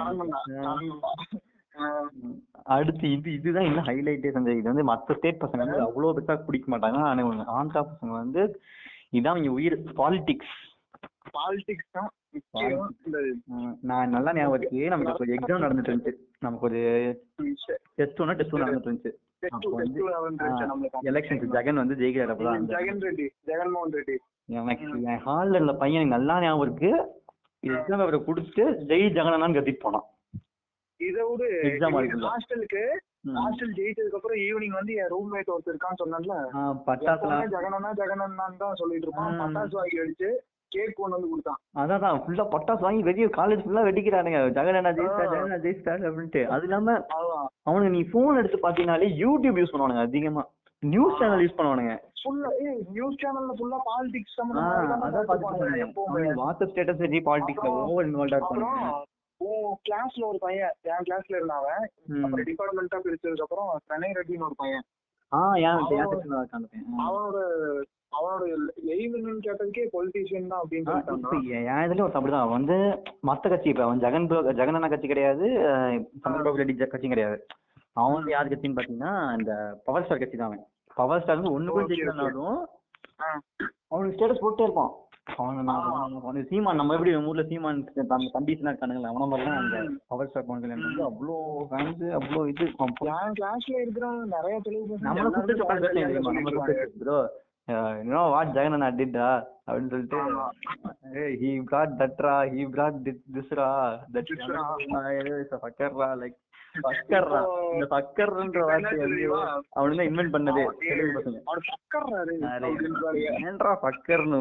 [2.76, 6.68] அடுத்து இது இதுதான் இன்னும் ஹைலைட்டே சஞ்சய் இது வந்து மத்த ஸ்டேட் பசங்க வந்து அவ்வளவு பெருசா பிடிக்க
[6.74, 7.00] மாட்டாங்க.
[7.10, 8.42] ஆனா ஆந்திரா பசங்க வந்து
[9.20, 10.56] இதான் இங்க உயிர் பாலிடிக்ஸ்
[11.38, 12.10] பாலிடிக்ஸ் தான்
[13.90, 16.14] நான் நல்லா ஞாபகம் இருக்கு நமக்கு ஒரு எக்ஸாம் நடந்துட்டு இருந்துச்சு.
[16.46, 16.82] நமக்கு ஒரு
[18.00, 19.14] டெஸ்ட் ஒன்று டெஸ்ட் நடந்துட்டு இருந்துச்சு.
[21.12, 24.16] எலெக்ஷன் ஜெகன் வந்து ஜெயிக்கிறார் அப்பதான் ஜெகன் ரெட்டி ஜெகன்மோகன் ரெட்டி.
[24.60, 26.92] எனக்கு என் ஹால்ல இருந்த பையன் நல்லா ஞாபகம் இருக்கு.
[27.64, 30.08] எக்ஸாம் பேப்பரை குடுத்துட்டு ஜெய் ஜெகனான்னு கத்திட்டு போனான்.
[31.00, 31.44] இதை விட.
[32.26, 32.84] ஹாஸ்டலுக்கு.
[33.38, 36.36] ஹாஸ்டல் ஜெயிச்சதுக்கு அப்புறம் ஈவினிங் வந்து என் ரூம்மேட் ஒருத்தர் இருக்கான்னு சொன்னேன்ல.
[37.14, 39.40] எப்பவுமே ஜெகனண்ணா ஜெகனண்ணான்னு தான் சொல்லிட்டு இருப்பான்.
[39.42, 40.30] பட்டாசு வாங்கி அடிச்சு
[40.72, 41.60] கேக் கொண்டு வந்து கொடுத்தான்.
[41.82, 44.40] அதான் ஃபுல்லா பட்டாசு வாங்கி வெளிய காலேஜ் ஃபுல்லா வெடிக்கிறானுங்க.
[44.58, 46.44] ஜெகனா ஜெயிஸ்டா ஜெகனா ஜெயிஸ்டா அப்படின்ட்டு.
[46.56, 47.48] அது இல்லாம அதான்.
[47.68, 50.44] அவனுங்க நீ போன் எடுத்து பாத்தீங்கன்னாலே யூடியூப் யூஸ் பண்ணுவானுங்க அதிகமா.
[50.84, 51.94] நியூஸ் சேனல் யூஸ் பண்ணுவானுங்க.
[52.22, 52.50] ஃபுல்லா
[52.94, 54.46] நியூஸ் சேனல்ல ஃபுல்லா பாலிடிக்ஸ் ஆ,
[55.06, 59.06] அதான் பாத்துட்டு வாட்ஸ்அப் ஸ்டேட்டஸ் சரி பாலிடிக்ஸ்ல ஓவர் இன்வால்வா அப்புறம் இருப்பானுங்க.
[59.46, 60.74] உன் கிளாஸ்ல ஒரு பையன்.
[60.92, 61.84] என் கிளாஸ்ல இருந்தாவன்.
[62.24, 64.86] அப்புறம் டிபார்ட்மெண்டா பிரிச்சதுக்கு அப்புறம் பிரணய் ரெட்டின்னு ஒரு பையன்.
[67.06, 67.38] அவனோட
[68.18, 68.44] அவனோட
[68.94, 70.94] எய்ம் என்னன்னு கேட்டதுக்கே பொலிட்டீஷியன் தான் அப்படின்னு
[71.58, 72.46] என் இதுல ஒரு அப்படிதான்.
[72.46, 72.78] அவன் வந்து
[73.30, 74.28] மத்த கட்சி இப்ப அவன் ஜெகன்
[74.60, 75.46] ஜெகன் கட்சி கிடையாது
[76.24, 77.38] சந்திரபாபு ரெட்டி கட்சியும் கிடையாது.
[78.00, 79.52] அவன் வந்து யார் கட்சின்னு பாத்தீங்கன்னா இந்த
[79.88, 80.66] பவர் ஸ்டார் கட்சி தான் அவன்.
[81.00, 81.86] பவர் ஸ்டார் வந்து ஒண்ணு கூட.
[81.92, 82.60] ஜெயிக்கலனாலும்.
[83.92, 84.92] அவனுக்கு ஸ்டேட்டஸ் போட்டே இருப்பான்.
[85.38, 89.78] அவன் சீமான் நம்ம எப்படி நம்ம ஊர்ல சீமான் நம்ம தம்பிஸ்லாம் இருக்கானுங்களா அவன மாதிரி அந்த
[90.10, 91.36] பவர் ஸ்டார் பவன் கல்யாணம் வந்து அவ்வளோ
[91.70, 92.66] ஃபேன்ஸ் அவ்வளோ இது.
[93.16, 97.20] என் கிளாஸ்ல இருக்கிறவங்க நிறைய பசங்க நம்மள கூப்பிட்டு
[98.02, 99.30] யூனோ வாட் ஜெகன் அண்ணா டிட்டா
[99.66, 100.20] அப்படின்னு சொல்லிட்டு
[101.42, 103.02] ஹி பிராட் தட்ரா ஹி பிராட்
[103.36, 103.68] திஸ்ரா
[104.14, 104.62] தட் Thisra.
[105.62, 106.38] ஃபக்கர்ரா லைக்
[106.76, 107.40] ஃபக்கர்ரா
[107.74, 108.98] இந்த ஃபக்கர்ன்ற வார்த்தை?
[109.78, 111.38] அவனு தான் இன்வென்ட் பண்ணதே தெலுங்கு பசங்க.
[113.44, 114.40] ஏன்டா ஃபக்கர்னு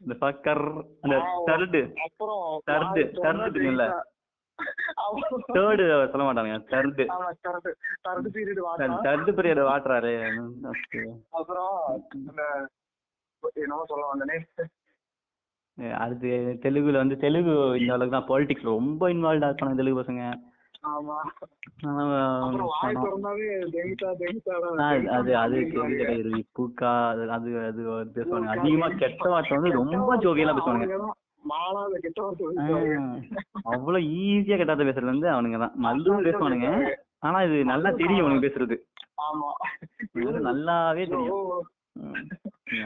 [0.00, 0.62] இந்த ஃபக்கர்
[1.02, 1.16] அந்த
[1.48, 1.80] தர்டு
[3.16, 3.86] திறந்தா தெரியும்ல?
[5.02, 7.04] அவன் தேர்டு சொல்ல மாட்டானுங்க தர்டு
[8.04, 8.26] third.
[8.36, 8.96] Period வாட்டம்.
[9.06, 10.12] தர்டு பீரியட் வாட்டுறாரு.
[11.38, 11.74] அப்புறம்
[13.56, 14.36] என்னமோ சொல்ல வந்தனே.
[15.98, 16.30] அடுத்து
[16.64, 20.24] தெலுங்குல வந்து தெலுங்கு இந்த அளவுக்கு தான் பாலிடிக்ஸ்ல ரொம்ப இன்வால்வ்டா இருப்பாங்க தெலுங்கு பசங்க.
[20.84, 21.16] ஆமா.
[24.86, 28.48] அது அது தெரியாது பூக்கா அது அது அது ஒரு பேசுவாங்க.
[28.54, 30.86] அதிகமா கெட்ட வார்த்தை வந்து ரொம்ப ஜோவியலா பேசுவாங்க.
[33.66, 36.70] அவ்வளவு ஈஸியா கெட்டாத பேசுறது வந்து அவனுங்க தான் மல்லும் பேசுவானுங்க.
[37.20, 38.76] ஆனா இது நல்லா தெரியும் அவனுக்கு பேசுறது.
[39.24, 39.50] ஆமா.
[40.14, 41.66] இது வந்து நல்லாவே தெரியும்.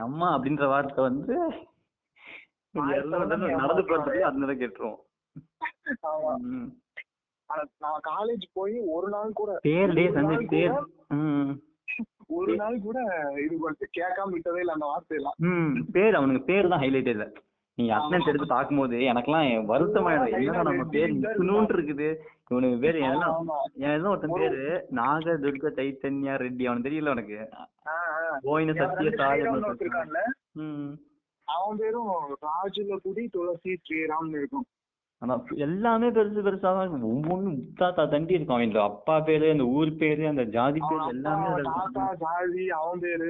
[0.06, 1.34] அம்மா அப்படின்ற வார்த்தை வந்து
[3.54, 5.00] நடந்து போறதுக்கு அந்த கேட்டுருவோம்.
[7.50, 11.52] ஆனா நான் காலேஜ் போய் ஒரு நாள் கூட ஒரு நாள் பேர் கூட- ம்.
[12.34, 12.98] ஒரு நாள் கூட
[13.42, 17.26] இது பண்ணிட்டு கேட்காம விட்டதே இல்ல அந்த வார்த்தை எல்லாம் ம் பேர் அவனுக்கு பேர் தான் ஹைலைட் இல்ல.
[17.78, 22.08] நீங்க அட்டனன்ஸ் எடுத்து பார்க்கும்போது எனக்கெல்லாம் வருத்தமாயிடும் என்னடா நம்ம பேர் இத்தனூண்டு இருக்குது.
[22.50, 23.48] இவனுக்கு பேர் எல்லாம்
[23.88, 24.60] எல்லாம் ஒருத்தன் பேரு
[24.98, 26.64] நாக துர்க சைத்தன்யா ரெட்டி.
[26.66, 27.38] அவனுக்கு தெரியல உனக்கு.
[28.44, 30.20] கோயின சத்திய friend சாய் ஸ்ரீராம்னு ஒருத்தன் இருக்கான்ல,
[30.62, 30.92] ம்.
[31.48, 32.12] அவன் பேரும்
[32.46, 34.66] ராஜுலகுடி துளசி ஸ்ரீராம்னு இருக்கும்.
[35.24, 39.92] ஆனா எல்லாமே பெருசு பெருசா தான் ஒவ்வொன்றும் முத்தாத்தா தண்டி இருக்கும் அவன் இந்த அப்பா பேரு அந்த ஊர்
[40.00, 41.46] பேரு அந்த ஜாதி பேரு எல்லாமே.
[41.68, 43.28] தாத்தா ஜாதி அவன் பேரு.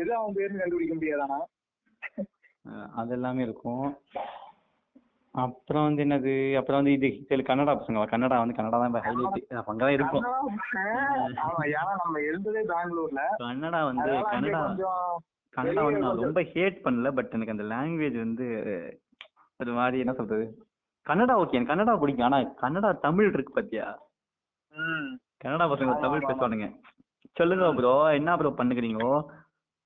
[0.00, 1.38] எது அவன் பேருன்னு கண்டுபிடிக்க முடியாதானா
[3.00, 3.86] அது எல்லாமே இருக்கும்.
[5.34, 6.32] அப்புறம் வந்து என்னது?
[6.58, 8.04] அப்புறம் வந்து இது சில கன்னடா பசங்க.
[8.12, 10.24] கன்னடா வந்து கன்னடா தான் ஹைலைட் அங்கதான் இருக்கும்.
[11.70, 13.22] ஏன்னா நம்ம இருந்ததே பெங்களூர்ல.
[13.44, 14.62] கன்னடா வந்து கன்னடா
[15.54, 18.46] கன்னடா வந்து நான் ரொம்ப ஹேட் பண்ணல பட் எனக்கு அந்த லாங்குவேஜ் வந்து
[19.60, 20.44] ஒரு மாதிரி என்ன சொல்றது?
[21.06, 22.26] கன்னடா ஓகே கன்னடா பிடிக்கும்.
[22.28, 23.86] ஆனா கன்னடா தமிழ் இருக்கு பாத்தியா?
[25.42, 26.26] கன்னடா பசங்க தமிழ்.
[26.30, 26.66] பேசுவானுங்க.
[27.38, 29.12] சொல்லுங்க ப்ரோ என்ன ப்ரோ பண்ணுகிறீங்கோ?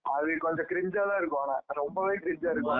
[0.04, 1.42] அது கொஞ்சம் கிரிஞ்சா தான் இருக்கும்.
[1.44, 2.78] ஆனா ரொம்பவே கிரிஞ்சா இருக்கும்.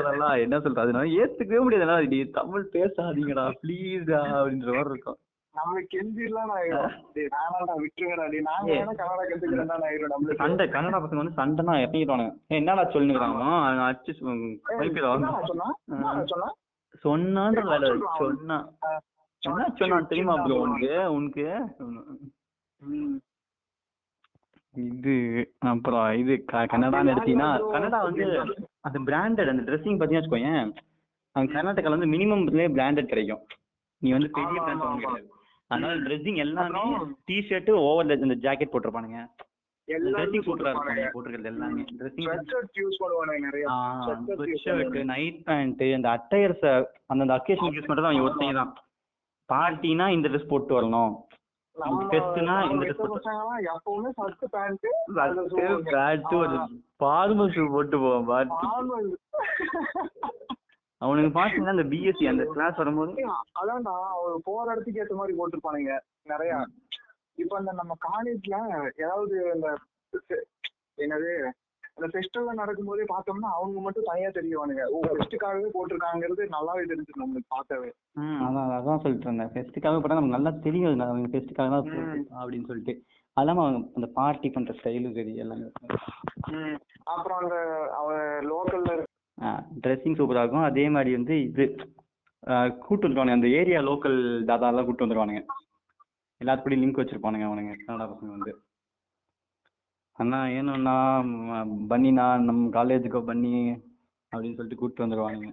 [0.00, 0.84] அதெல்லாம் என்ன சொல்றது?
[0.86, 3.44] அதனால ஏத்துக்கவே முடியாதுடா நீ தமிழ் பேசாதீங்கடா.
[3.62, 5.18] ப்ளீஸ்டா அப்படின்ற மாதிரி இருக்கும்.
[5.54, 6.50] நம்ம கெஞ்சிடலாம்
[7.84, 8.26] விட்டுருங்கடா.
[8.34, 8.68] டேய் நாங்க.
[8.74, 10.40] வேணா கன்னடா கத்துக்கிறேன் தான் ஆயிரும் நம்மளுக்கு.
[10.42, 12.34] சண்டை கன்னடா பசங்க வந்து சண்டைனா இறங்கிடுவானுங்க.
[12.60, 13.42] என்னடா சொல்லுங்கிறாங்க?
[13.88, 15.32] அடிச்சு சொன்னா?
[16.32, 16.50] சொன்னா?
[17.04, 17.98] சொன்னான்ற வேலை.
[18.18, 19.00] சொன்னா ஆ,
[19.40, 21.12] என்ன சொன்னான் தெரியுமா ப்ரோ உனக்கு?
[21.12, 21.70] உனக்கு.
[24.72, 25.14] இது
[25.58, 27.58] அப்புறம் இது க- கன்னடான்னு எடுத்தீங்கன்னா?
[27.72, 28.24] கன்னடா வந்து
[28.80, 30.74] அந்த பிராண்டட் அந்த ட்ரெஸ்ஸிங் பார்த்தீங்கன்னா வச்சுக்கோயேன்
[31.32, 33.46] அங்க கர்நாடகால வந்து மினிமம்லேயே பிராண்டட் கிடைக்கும்.
[33.98, 35.20] நீ வந்து பெரிய பிராண்ட் வாங்க
[35.66, 36.96] அதனால ட்ரெஸ்ஸிங் எல்லாமே
[37.30, 39.26] டிஷர்ட் ஓவர் அந்த ஜாக்கெட் போட்டிருப்பானுங்க.
[39.96, 40.30] ட்ரெஸ்ஸிங்.
[40.90, 41.84] இருக்கும் போட்டிருக்கிறது எல்லாமே.
[43.00, 43.68] பண்ணுவானுங்க நிறைய.
[44.64, 45.04] ஷர்ட்.
[45.04, 48.74] நைட் பேண்ட் அந்த அட்டையர்ஸ் அந்தந்த அக்கேஷன் யூஸ் பண்றது அவங்க ஒருத்தங்க தான்.
[49.52, 51.14] பார்ட்டினா இந்த ட்ரெஸ் போட்டு வரணும்.
[52.70, 54.10] இந்த dress போட்டு- எப்பவுமே
[55.46, 56.48] shirt, pant, பேண்ட் ஒரு
[56.98, 58.66] ஃபார்மல் ஷூ போட்டு போவான் பார்ட்டி.
[60.98, 66.66] அவனுக்கு பாத்தீங்கன்னா அந்த பிஎஸ்சி அந்த கிளாஸ் வரும்போது அதான்டா அவங்க போற இடத்துக்கு ஏத்த மாதிரி போட்டிருப்பானுங்க நிறைய.
[67.38, 68.56] இப்ப அந்த நம்ம காலேஜ்ல
[69.04, 69.68] ஏதாவது இந்த
[71.04, 71.30] என்னது
[71.96, 74.84] அந்த ஃபெஸ்டிவல் நடக்கும்போதே பார்த்தோம்னா அவங்க மட்டும் தனியா தெரியுவானுங்க.
[74.92, 77.90] ஓ ஃபெஸ்ட்டுக்காகவே போட்டிருக்காங்கிறது நல்லாவே தெரிஞ்சிடும் நம்மளுக்கு பார்க்கவே.
[78.20, 79.50] ம், அதான் அதான் சொல்லிட்டு இருந்தேன்.
[79.54, 81.02] ஃபெஸ்ட்டுக்காக போட்டா நமக்கு நல்லா தெரியும்.
[81.06, 81.90] அவங்க ஃபெஸ்ட்டுக்காக தான்
[82.42, 82.94] அப்படின்னு சொல்லிட்டு.
[83.36, 85.68] அது இல்லாம அவங்க அந்த பார்ட்டி பண்ற ஸ்டைலும் சரி எல்லாமே.
[87.14, 87.56] அப்புறம் அந்த
[88.00, 88.94] அவன் லோக்கல்ல
[89.84, 90.68] ட்ரெஸ்ஸிங் சூப்பரா இருக்கும்.
[90.70, 91.64] அதே மாதிரி வந்து இது
[92.84, 93.38] கூட்டு வந்துருவானுங்க.
[93.40, 94.18] அந்த ஏரியா லோக்கல்
[94.50, 95.42] தாதா எல்லாம் கூட்டு வந்துருவானுங்க.
[96.42, 97.72] எல்லாத்துக்கூடயும் லிங்க் வச்சிருப்பானுங்க அவனுங்க.
[97.80, 98.52] கன்னடா பசங்க வந்து?
[100.18, 100.94] அண்ணா ஏன்னா
[101.90, 103.52] பன்னிண்ணா நம்ம காலேஜுக்கோ பன்னி
[104.32, 105.50] அப்படின்னு சொல்லிட்டு கூப்பிட்டு வந்துருவானுங்க.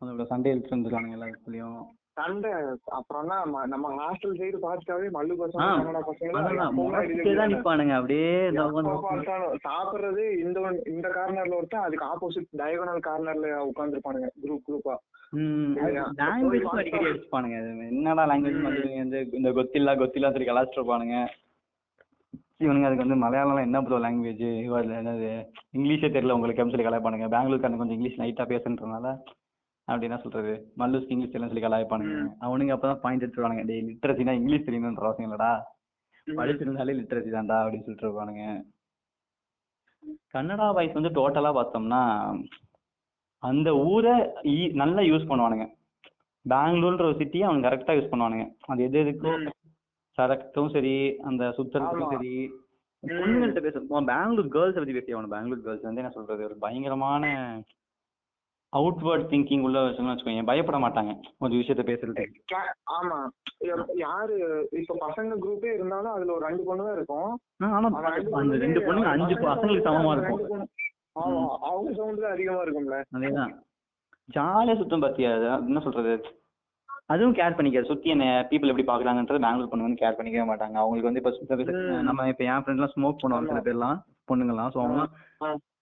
[0.00, 1.78] அதோட சண்டே எடுத்துட்டு வந்துருவானுங்க எல்லா இடத்துலயும்
[2.18, 2.50] சண்டை
[2.98, 3.36] அப்புறம்னா
[3.72, 5.64] நம்ம ஹாஸ்டல் சைடு பார்த்துட்டாவே மல்லு பசங்க
[7.32, 8.30] தான் நிப்பானுங்க அப்படியே
[9.66, 10.58] சாப்பிடுறது இந்த
[10.94, 14.94] இந்த கார்னர்ல ஒருத்தன் அதுக்கு ஆப்போசிட் டயகனல் கார்னர்ல உட்காந்துருப்பானுங்க குரூப் குரூப்பா
[16.20, 18.68] லாங்குவேஜ் அடிக்கடி அடிச்சுப்பானுங்க இது என்னடா லாங்குவேஜ்
[19.02, 21.16] வந்து இந்த கொத்தில்லா கொத்தில்லா சொல்லி கலாச்சிட்டு இருப்பானுங்க.
[22.64, 24.44] இவனுங்க அதுக்கு வந்து மலையாளம் என்ன ப்ரோ லாங்குவேஜ்
[25.00, 25.30] என்னது?
[25.76, 27.28] இங்கிலீஷே தெரியல உங்களுக்கு சொல்லி கலாய்ப்பானுங்க.
[27.34, 29.08] பெங்களூர்காரங்க கொஞ்சம் இங்கிலீஷ் லைட்டா பேசுன்றதுனால
[29.88, 30.52] அப்படி என்ன சொல்றது?
[30.80, 32.14] மல்லூஸ்க்கு இங்கிலீஷ் எல்லாம் சொல்லி கலாய்ப்பானுங்க.
[32.46, 33.64] அவனுங்க அப்பதான் பாயிண்ட் எடுத்துருவானுங்க.
[33.68, 35.50] டேய் லிட்ரஸினா இங்கிலீஷ் தெரியணுன்ற அவசியம் இல்லடா.
[36.26, 38.44] படிச்சிருந்தாலே லிட்ரஸி தான்டா அப்படின்னு சொல்லிட்டு இருப்பானுங்க.
[40.34, 42.00] கன்னடா வாய்ஸ் வந்து டோட்டலா பார்த்தோம்னா
[43.38, 44.12] அந்த ஊரை
[44.72, 45.74] நல்லா யூஸ் பண்ணுவானுங்க.
[46.48, 48.54] பெங்களூர்ன்ற ஒரு சிட்டியை அவனுங்க கரெக்டா யூஸ் பண்ணுவானுங்க.
[48.60, 49.50] அது எது எதுக்கும்
[50.18, 52.10] சரக்கும் சரி அந்த சுத்துறதுக்கும் ஆமா.
[52.10, 52.50] சரி.
[53.06, 55.28] பொண்ணுங்கள்ட்ட பேச பெங்களூர் கேர்ள்ஸ் பத்தி பேசி அவன?
[55.28, 56.44] பெங்களூர் கேர்ள்ஸ் வந்து என்ன சொல்றது?
[56.44, 57.56] ஒரு பயங்கரமான
[58.76, 60.44] அவுட்வர்ட் திங்கிங் உள்ள வச்சுன்னு வச்சுக்கோங்க.
[60.44, 61.20] பயப்பட மாட்டாங்க.
[61.38, 61.82] ஒரு விஷயத்த
[62.52, 63.28] Cla- ஆமா.
[63.94, 64.68] யாரு?
[64.70, 67.88] இப்ப பசங்க குரூப்பே இருந்தாலும் அதுல ஒரு ரெண்டு பொண்ணு தான் இருக்கும் ஆனா
[68.30, 70.50] அந்த ரெண்டு பொண்ணுங்க அஞ்சு பசங்க பசங்களுக்கு சமமா இருக்கும்.
[70.50, 70.64] பொண்ணு-
[71.16, 72.96] அவங்க சவுண்ட் தான் அதிகமா இருக்கும்ல.
[73.16, 73.52] அதேதான்.
[74.28, 75.30] ஜாலியா சுத்தம் பாத்தியா?
[75.34, 76.14] அது என்ன சொல்றது?
[77.06, 77.86] அதுவும் கேர் பண்ணிக்காது.
[77.86, 80.76] சுத்தி என்ன பீப்புள் எப்படி பாக்குறாங்கன்றது பெங்களூர் பொண்ணு வந்து கேர் பண்ணிக்கவே மாட்டாங்க.
[80.76, 82.02] அவங்களுக்கு வந்து இப்ப.
[82.02, 83.98] நம்ம இப்ப என் ஃப்ரெண்ட்லாம் ஸ்மோக் பண்ணுவாங்க சில பேர்லாம்
[84.28, 84.70] பொண்ணுங்கலாம்.
[84.74, 85.04] ஸோ அவங்க.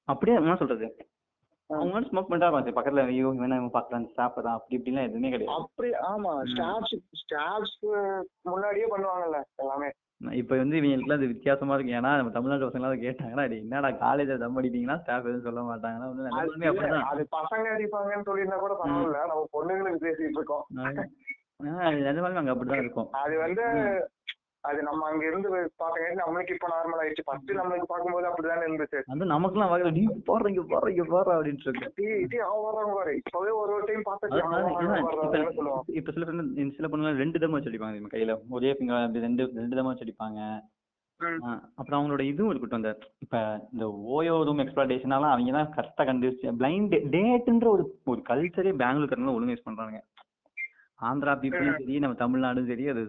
[0.09, 0.87] அப்படியே என்ன சொல்றது?
[1.70, 4.57] அவங்க ஸ்மோக் பண்ணிட்டா பார்த்து பக்கத்துல ஐயோ இவன் இவன் பார்க்கலாம் ஸ்டாஃப் தான்.
[4.57, 5.57] அப்படி இப்படிலாம் எதுவுமே கிடையாது.
[5.61, 6.33] அப்படி ஆமா.
[6.53, 7.79] ஸ்டாஃப்ஸ் ஸ்டாஃப்ஸ்
[8.42, 9.88] முன்னாடியே பண்ணுவாங்கல்ல எல்லாமே.
[10.20, 11.96] இப்ப வந்து இவங்களுக்குலாம் அது வித்தியாசமா இருக்கு.
[11.96, 16.09] ஏன்னா நம்ம தமிழ்நாட்டு பசங்க எல்லாம் கேட்டாங்கன்னா "டேய், என்னடா காலேஜ்ல தம் அடிப்பீங்கன்னா ஸ்டாஃப் எதுவும் சொல்ல மாட்டாங்கன்னா
[16.11, 17.09] வந்து அது நிஜமாலுமே அப்படிதான்.
[17.12, 19.20] அது பசங்க அடிப்பாங்கன்னு சொல்லியிருந்தா கூட பரவாயில்ல.
[19.27, 20.64] நம்ம பொண்ணுங்களுக்கு பேசிட்டு இருக்கோம்.
[20.79, 21.00] ஆஹ்
[22.00, 23.11] நிஜமாலுமே அங்க அப்படிதான் இருக்கும்.
[23.20, 23.66] அது வந்து
[24.64, 25.48] அது நம்ம அங்க இருந்து
[25.81, 27.24] பாத்தீங்க நம்மளுக்கு இப்ப நார்மல் ஆயிடுச்சு.
[27.24, 29.00] ஃபர்ஸ்ட் நம்மளுக்கு பார்க்கும்போது அப்படிதானே இருந்துச்சு.
[29.12, 33.12] அது நீ போடுறீங்க போடுற அப்படின்ட்டு இருக்கு டீ டீ அவன் வர்றாங்க பாரு.
[33.22, 37.92] இப்பவே ஒரு ஒரு டைம் வர்றான் இப்ப சில பேர் சில பொண்ணுங்க ரெண்டு தம் வச்சு அடிப்பாங்க.
[37.92, 40.40] தெரியுமா கையில ஒரே அப்படி ரெண்டு ரெண்டு தம் வச்சு அடிப்பாங்க.
[41.20, 41.40] ம்.
[41.46, 42.83] ஆஹ் அப்புறம் அவங்களோட இதுவும் இருக்கட்டும்.
[42.83, 43.37] இந்த இப்ப
[43.72, 49.55] இந்த ஓயோ ரூம் எக்ஸ்பிளாடேஷனாலாம் அவங்க தான் கரெக்டா கண்டுபிடிச்சு பிளைண்ட் டேட்ன்ற ஒரு ஒரு கல்ச்சரே பெங்களூர் ஒழுங்கு
[49.55, 50.00] யூஸ் பண்றாங்க
[51.09, 53.03] ஆந்திரா பீப்புளும் சரி நம்ம தமிழ்நாடும் சரி அது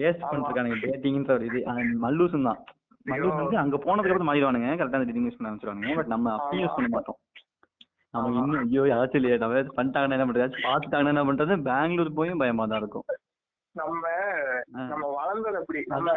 [0.00, 1.60] வேஸ்ட் பண்ணிருக்கானுங்க டேட்டிங்ன்ற ஒரு இது.
[2.04, 2.60] மல்லூசும் தான்.
[3.06, 4.68] மல்லூஸ் வந்து அங்க போனதுக்கு அப்புறம் மாறிடுவானுங்க.
[4.80, 5.94] கரெக்டா அந்த டேட்டிங் யூஸ் பண்ண ஆரம்பிச்சிருவானுங்க.
[6.00, 7.18] பட் நம்ம அப்பயும் யூஸ் பண்ண மாட்டோம்.
[8.14, 10.42] நமக்கு இன்னும் ஐயோ யாராச்சும் இல்லையா நம்ம ஏதாச்சும் பண்ணிட்டாங்கன்னா என்ன பண்றது?
[10.42, 11.54] ஏதாச்சும் பார்த்துட்டாங்கன்னா என்ன பண்றது?
[11.68, 13.06] பெங்களூர் போயும் பயமா தான் இருக்கும்.
[13.74, 14.02] நம்ம.
[14.90, 15.82] நம்ம வளர்ந்தது அப்படி.
[15.94, 16.08] நம்ம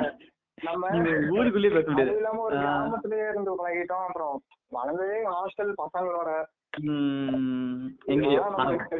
[0.57, 0.89] நம்ம
[1.35, 2.11] ஊருக்குள்ளேயே பேச முடியாது.
[2.19, 2.57] இல்லாம ஒரு.
[2.57, 4.35] கிராமத்திலேயே இருந்து பழகிட்டோம் அப்புறம்
[4.71, 6.29] வளர்ந்ததே ஹாஸ்டல் பசங்களோட
[8.13, 8.25] எங்க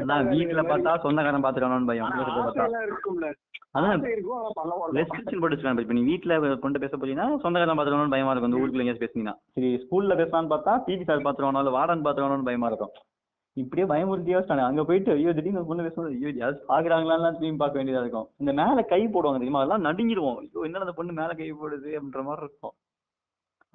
[0.01, 2.11] அதான் வீட்டுல பார்த்தா சொந்தக்காரன் பாத்துக்கணும்னு பயம்.
[4.97, 6.35] ரெஸ்ட்ரிக்ஷன் இப்ப நீ வீட்டுல
[6.65, 8.51] கொண்டு பேச போறீங்கன்னா சொந்தக்காரன் பாத்துக்கணும்னு பயமா இருக்கும்.
[8.51, 9.35] இந்த ஊருக்குள்ள எங்கேயாச்சும் பேசுனீங்கன்னா.
[9.55, 12.05] சரி ஸ்கூல்ல பேசலாம்னு பார்த்தா பிடி சார் பாத்துருவானோ இல்ல வார்டன்
[12.49, 12.93] பயமா இருக்கும்.
[13.57, 18.01] இப்படியே பயமுறுத்தியே வச்சுட்டாங்க அங்க போயிட்டு ஐயோ திடீர்னு பொண்ணு பேசும்போது ஐயோ யாராச்சும் பாக்குறாங்களான்னு திரும்பி பார்க்க வேண்டியதா
[18.05, 18.27] இருக்கும்.
[18.41, 19.61] இந்த மேல கை போடுவாங்க தெரியுமா?
[19.61, 20.39] அதெல்லாம் நடுங்கிடுவோம்.
[20.41, 22.75] ஐயோ என்ன அந்த பொண்ணு மேல கை போடுது அப்படின்ற மாதிரி இருக்கும்.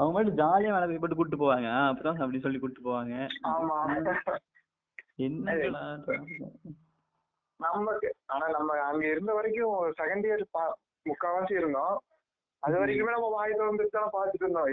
[0.01, 1.69] அவங்க மட்டும் ஜாலியா மேல கை போட்டு கூட்டு போவாங்க.
[1.89, 3.15] அப்புறம் அப்படி சொல்லி கூட்டு போவாங்க.
[3.49, 3.79] ஆமா.
[5.27, 5.57] என்ன
[7.61, 10.45] நமக்கு ஆனா நம்ம அங்க இருந்த வரைக்கும் செகண்ட் இயர்
[11.07, 11.97] முக்காவாசி இருந்தோம்.
[12.63, 14.67] அது வரைக்குமே நம்ம வாய் திறந்துட்டு பாத்துட்டு இருந்தோம்.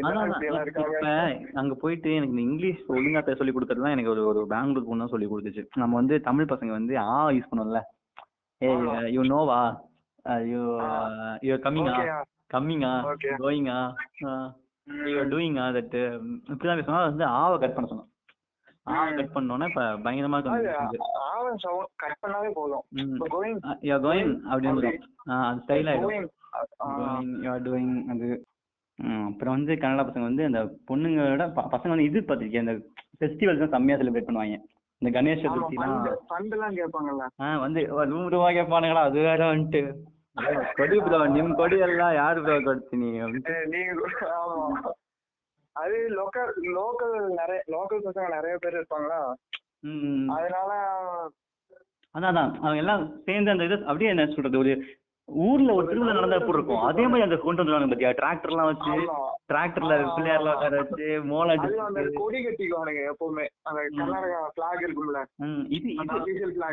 [1.61, 5.63] அங்க போயிட்டு எனக்கு இங்கிலீஷ் ஒழுங்கா சொல்லி கொடுக்கறது எனக்கு ஒரு ஒரு பெங்களூர் பொண்ணு சொல்லி கொடுத்துச்சு.
[5.75, 7.81] நம்ம வந்து தமிழ் பசங்க வந்து ஆ யூஸ் பண்ணுவோம்ல.
[8.61, 8.69] ஏ.
[9.15, 9.59] யூ நோவா
[10.51, 10.61] யூ
[11.41, 11.97] யூ கம்மிங்கா
[12.53, 12.93] கம்மிங்கா.
[13.37, 13.77] கோயிங்கா
[15.09, 15.95] யூ டூயிங்கா தட்
[16.47, 18.11] இப்படிதான் பேசணும் அது வந்து ஆவை கட் பண்ண சொன்னோம்
[18.87, 19.15] ஆ ம்.
[19.15, 20.67] கட் பண்ணோன்னே இப்ப பயங்கரமா சவுண்ட்
[21.95, 22.83] கட் பண்ணாவே போதும்.
[23.31, 23.57] கோயிங்
[24.03, 24.91] கோயிங் அப்படின்னு.
[25.29, 26.29] ஆ, அது ஸ்டைல் ஆயிடும்.
[29.25, 32.75] அப்புறம் வந்து கன்னடா பசங்க வந்து அந்த பொண்ணுங்களோட பசங்க வந்து இது பார்த்திருக்கேன் அந்த
[33.19, 34.57] ஃபெஸ்டிவல்ஸ் தான் செம்மையா செலிப்ரேட் பண்ணுவாங்க.
[35.01, 35.43] இந்த கணேஷ்
[37.41, 37.81] ஆ வந்து
[38.29, 39.81] ரூபாய் கேட்பானுங்களா அது வேற வந்துட்டு.
[40.75, 41.17] கொடி ப்ரோ
[42.63, 43.59] கொடுத்து நீ அப்படின்ட்டு.
[43.59, 44.91] ஏய், நீங்க கூட- ஆமா.
[45.71, 49.19] அது லோக்கல் லோக்கல் நிறைய லோக்கல் பசங்க நிறைய பேர் இருப்பாங்களா?
[50.27, 50.71] அதனால
[52.15, 52.55] அதான் அதான்.
[52.57, 54.71] அவங்க எல்லாம் சேர்ந்து அந்த இது அப்படியே என்ன சொல்றது ஒரு
[55.29, 56.83] ஊர்ல ஒரு திருவிழா நடந்தா எப்படி இருக்கும்?
[56.89, 58.11] அதே மாதிரி அங்க கொண்டு வந்துருவாங்க பாத்தியா?
[58.19, 59.15] டிராக்டர்லாம் வச்சு ஆமா.
[59.49, 60.59] டிராக்டர்ல ஆமா, பிள்ளையார்லாம் ஆமா.
[60.59, 61.07] உட்கார வச்சு
[61.95, 63.45] அடிச்சு கொடி கட்டிக்குவானுங்க எப்பவுமே.
[63.63, 65.21] அந்த கர்நாடகா பிளாக் இருக்கும்ல.
[65.69, 66.19] இது இது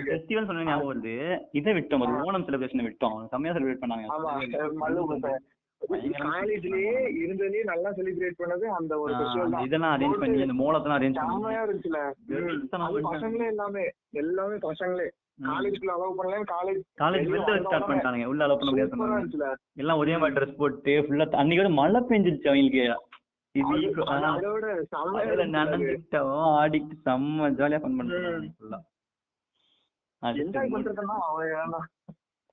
[0.07, 1.17] ஃபெஸ்டிவல் சொன்ன ஞாபகம் வருது.
[1.53, 3.19] இதை விட்டோம் ஒரு ஓணம் செலிப்ரேஷன் விட்டோம்.
[3.33, 5.35] செம்மையா செலிப்ரேட் பண்ணாங்க.
[6.21, 9.15] காலேஜ்லயே இருந்ததுலயே நல்லா செலிப்ரேட் பண்ணது அந்த ஒரு
[9.65, 11.35] இதெல்லாம் அரேஞ்ச் பண்ணி அந்த மோளத்தெல்லாம் அரேஞ்ச் பண்ணி.
[11.35, 11.99] செம்மையா இருந்துச்சுல.
[13.11, 13.85] பசங்களே எல்லாமே.
[14.23, 15.09] எல்லாமே பசங்களே.
[15.43, 20.17] காலேஜ்க்குள்ள அலோவ் பண்ணல காலேஜ் காலேஜ் வெளில வச்சு ஸ்டார்ட் பண்ணிட்டாங்க உள்ள அலோவ் பண்ண முடியாது எல்லாம் ஒரே
[20.17, 22.85] மாதிரி ட்ரெஸ் போட்டு ஃபுல்லா அன்னைக்கு மழை பெஞ்சிருச்சு அவங்களுக்கு.
[23.55, 23.75] இது
[26.61, 28.83] ஆடிட்டு செம்ம ஜாலியா ஃபன்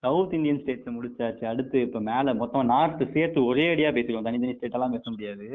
[0.04, 1.44] சவுத் இந்தியன் ஸ்டேட்ஸ் முடிச்சாச்சு.
[1.46, 4.28] அடுத்து இப்ப மேல மொத்தம் நார்த் சேர்த்து ஒரே அடியா பேசிடுவோம்.
[4.28, 5.46] தனித்தனி ஸ்டேட் எல்லாம் பேச முடியாது.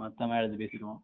[0.00, 1.00] மொத்தமா எடுத்து பேசிடுவோம்.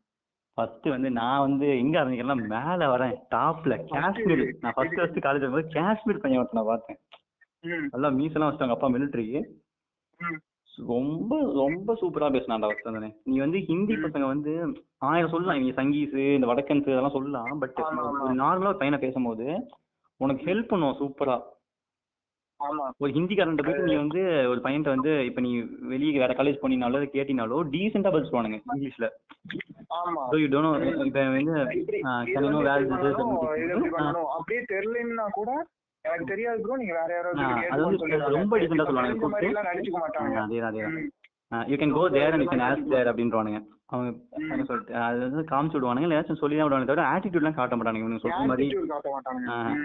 [0.58, 4.42] ஃபர்ஸ்ட் வந்து நான் வந்து எங்க ஆரம்பிக்கிறேன்னா மேல வரேன் டாப்ல காஷ்மீர்.
[4.62, 6.98] நான் ஃபர்ஸ்ட் ஃபர்ஸ்ட் காலேஜ் வரும்போது காஷ்மீர் பையன் ஒருத்தனை பார்த்தேன்.
[7.94, 9.26] நல்லா மீசெல்லாம் வச்சுட்டாங்க அப்பா மிலிட்டரி.
[10.90, 13.10] ரொம்ப ரொம்ப சூப்பரா பேசினான்டா வந்தானே.
[13.30, 14.52] நீ வந்து ஹிந்தி பசங்க வந்து
[15.08, 17.80] ஆயிரம் சொல்லலாம் இவங்க சங்கீஸ் இந்த வடக்கன்ஸ் இதெல்லாம் சொல்லலாம் பட்
[18.42, 19.46] நார்மலா பையனை பேசும்போது
[20.20, 21.36] உனக்கு ஹெல்ப் பண்ணுவோம் சூப்பரா
[22.98, 25.50] ஒரு ஹிந்திக்காரன்ட்ட போயிட்டு நீ வந்து ஒரு பையன்ட்ட வந்து இப்ப நீ
[25.88, 29.08] வெளியே வேற காலேஜ் போனீங்கனாலோ இல்ல கேட்டீங்கனாலோ டீசெண்டா பதில் சொல்லுவானுங்க இங்கிலீஷ்ல
[29.96, 31.54] ஆமா யூ டோன்ட் இப்ப வந்து
[32.06, 32.12] ஆ.
[33.94, 35.50] பண்ணணும் அப்படியே தெரியலன்னா கூட
[36.04, 37.42] எனக்கு தெரியாது ப்ரோ நீங்க வேற யாராவது.
[38.36, 39.10] ரொம்ப ஆ சொல்லுவாங்க.
[39.12, 40.80] இந்த மாதிரி எல்லாம் நடிச்சுக்க மாட்டாங்க அதே அதே.
[41.68, 43.60] You can go there and you can ask there அப்படின்றவானுங்க
[43.90, 44.10] அவங்க
[44.46, 48.04] என்ன சொல்லிட்டு அது வந்து காமிச்சு விடுவானுங்க ஏதாச்சும் சொல்லி தான் விடுவாங்க தவிர ஆட்டிடியூட்லாம் காட்ட மாட்டானுங்க.
[48.04, 48.66] இவனுங்க சொல்ற மாதிரி.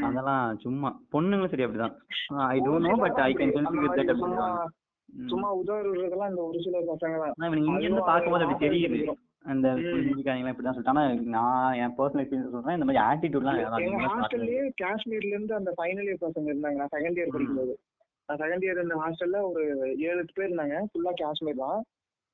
[0.07, 1.95] அதெல்லாம் சும்மா பொண்ணுங்களும் சரி அப்படிதான்.
[2.47, 4.13] I don't know but I can help with that
[5.27, 7.33] சும்மா உதவுறதெல்லாம் இந்த ஒரு சில பசங்க தான்.
[7.33, 8.97] ஆனா இவனுங்க இங்க இருந்து அதுவும் பார்க்கும்போது அப்படி தெரியுது.
[9.45, 9.83] அந்த ம்.
[9.99, 10.93] ஹிந்திக்காரங்களாம் இப்படி தான் சொல்லிட்டு.
[10.93, 11.03] ஆனா
[11.35, 14.09] நான் என் பர்சனல் எக்ஸ்பீரியன்ஸ் சொல்றேன் இந்த மாதிரி ஆட்டிடியூட்லாம் எங்க.
[14.13, 17.75] ஹாஸ்டல்லயே காஷ்மீர்ல இருந்து அந்த ஃபைனல் இயர் பசங்க இருந்தாங்க நான் செகண்ட் இயர் படிக்கும்போது.
[18.29, 19.61] நான் செகண்ட் இயர் இந்த ஹாஸ்டல்ல ஒரு
[20.05, 20.77] ஏழு எட்டு பேர் இருந்தாங்க.
[20.89, 21.79] ஃபுல்லா காஷ்மீர் தான்.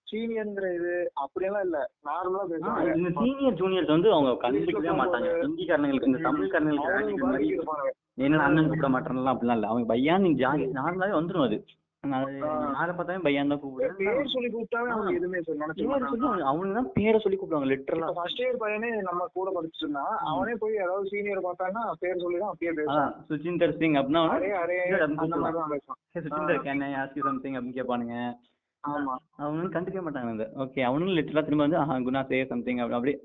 [0.07, 1.77] சீனியர்ங்கிற இது அப்படியெல்லாம் இல்ல.
[2.07, 5.29] நார்மலா பேசுவாங்க இந்த சீனியர் ஜூனியர்ஸ் வந்து அவங்க கண்டுக்கவே மாட்டாங்க.
[5.43, 7.69] ஹிந்திக்காரங்களுக்கு இந்த தமிழ்காரங்களுக்கு
[8.17, 9.69] என்னடா அண்ணன் கூப்பிட மாட்டேன்லாம் அப்படிலாம் இல்ல.
[9.71, 11.57] அவங்க பையான் நீ ஜாலி நார்மலாவே வந்துரும் அது.
[12.03, 13.93] யாரை பார்த்தாலும் பையான் தான் கூப்பிடுவேன்.
[13.99, 15.61] பேர் சொல்லி கூப்பிட்டாவே அவங்க எதுவுமே சொல்லி
[16.45, 21.11] அவனுக்கு தான் பேரை சொல்லி கூப்பிடுவாங்க லிட்டரலா ஃபர்ஸ்ட் இயர் பையனே நம்ம கூட படிச்சுட்டு அவனே போய் ஏதாவது
[21.11, 23.13] சீனியர் பார்த்தான்னா பேர் சொல்லி தான் அப்படியே பேசுவான்.
[23.29, 25.99] சுச்சிந்தர் சிங் அப்படின்னா அந்த மாதிரி தான் பேசுவான்.
[26.09, 28.17] "Hey, Suchindar can ask you something அப்படின்னு கேட்பானுங்க.
[28.83, 29.13] ஆமா.
[29.37, 32.97] அவங்க வந்து கண்டுக்கவே மாட்டாங்க அந்த ஓகே அவனும் லிட்டரலா திரும்ப வந்து ஆஹா குணா சே சம்திங் அப்படி
[32.97, 33.17] அப்படியே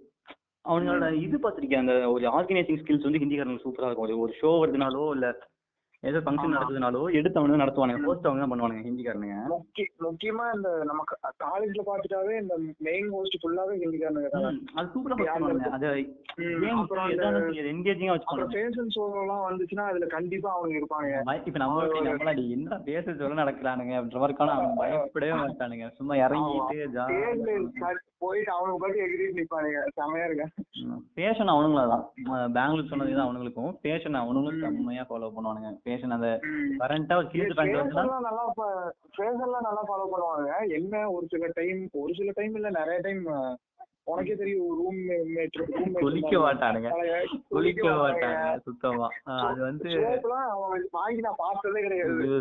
[0.65, 4.25] அவங்களோட இது பார்த்திருக்கேன் அந்த ஒரு ஆர்கனைசிங் ஸ்கில்ஸ் வந்து ஹிந்திக்காரங்களுக்கு சூப்பரா இருக்கும்.
[4.25, 5.29] ஒரு ஷோ வருதுனாலோ இல்ல
[6.03, 6.53] ஏதோ ஃபங்க்ஷன்.
[6.55, 9.37] நடக்குதுனாலோ எடுத்து அவனுங்க நடத்துவானுங்க போஸ்ட் அவங்க தான் பண்ணுவானுங்க ஹிந்திக்காரனுங்க.
[9.53, 11.01] முக்கிய முக்கியமா இந்த நம்ம
[11.45, 12.55] காலேஜ்ல பாத்துட்டாவே இந்த
[12.89, 14.59] மெயின் ஹோஸ்ட் ஃபுல்லாவே ஹிந்திக்காரனுங்க தான்.
[14.77, 15.89] அது சூப்பரா பண்ணுவாங்க அது
[17.61, 21.41] ஏன் என்கேஜிங்கா வச்சுப்பாங்க ஃபேஷன் ஷோ எல்லாம் வந்துச்சுன்னா அதுல கண்டிப்பா அவங்க இருப்பாங்க.
[21.49, 25.89] இப்ப நம்ம நம்மளாடி என்ன பேச சொல்ல நடக்கிறானுங்க அப்படின்ற மாதிரி இருக்கானு அவங்க பயப்படவே மாட்டானுங்க.
[25.99, 27.33] சும்மா இறங்கிட்டு ஜாலியா
[28.23, 29.81] போயிட்டு அவனுக்கு பாட்டு எகிரிட்டு நிப்பானுங்க.
[29.99, 30.47] செமையா இருக்கு.
[31.19, 31.99] பேஷன் அவனுங்களா
[32.57, 33.75] பெங்களூர் சொன்னது தான் அவனுங்களுக்கும்.
[33.85, 35.71] பேஷன் அவனுங்களும் செம்மையா ஃபாலோ பண்ணுவானுங்க.
[35.89, 36.31] பேஷன் அந்த
[36.79, 37.17] கரண்டா
[39.41, 40.51] நல்லா நல்லா ஃபாலோ பண்ணுவாங்க.
[40.71, 43.23] என்ன ஒரு சில டைம் ஒரு சில டைம் இல்ல நிறைய டைம்
[44.11, 45.01] உனக்கே தெரியும் ரூம்
[45.35, 46.91] மேட் ரூம் குளிக்க மாட்டானுங்க.
[47.53, 49.09] குளிக்க மாட்டாங்க சுத்தமா.
[49.47, 49.89] அது வந்து
[50.97, 52.39] வாங்கி நான் பார்த்ததே கிடையாது.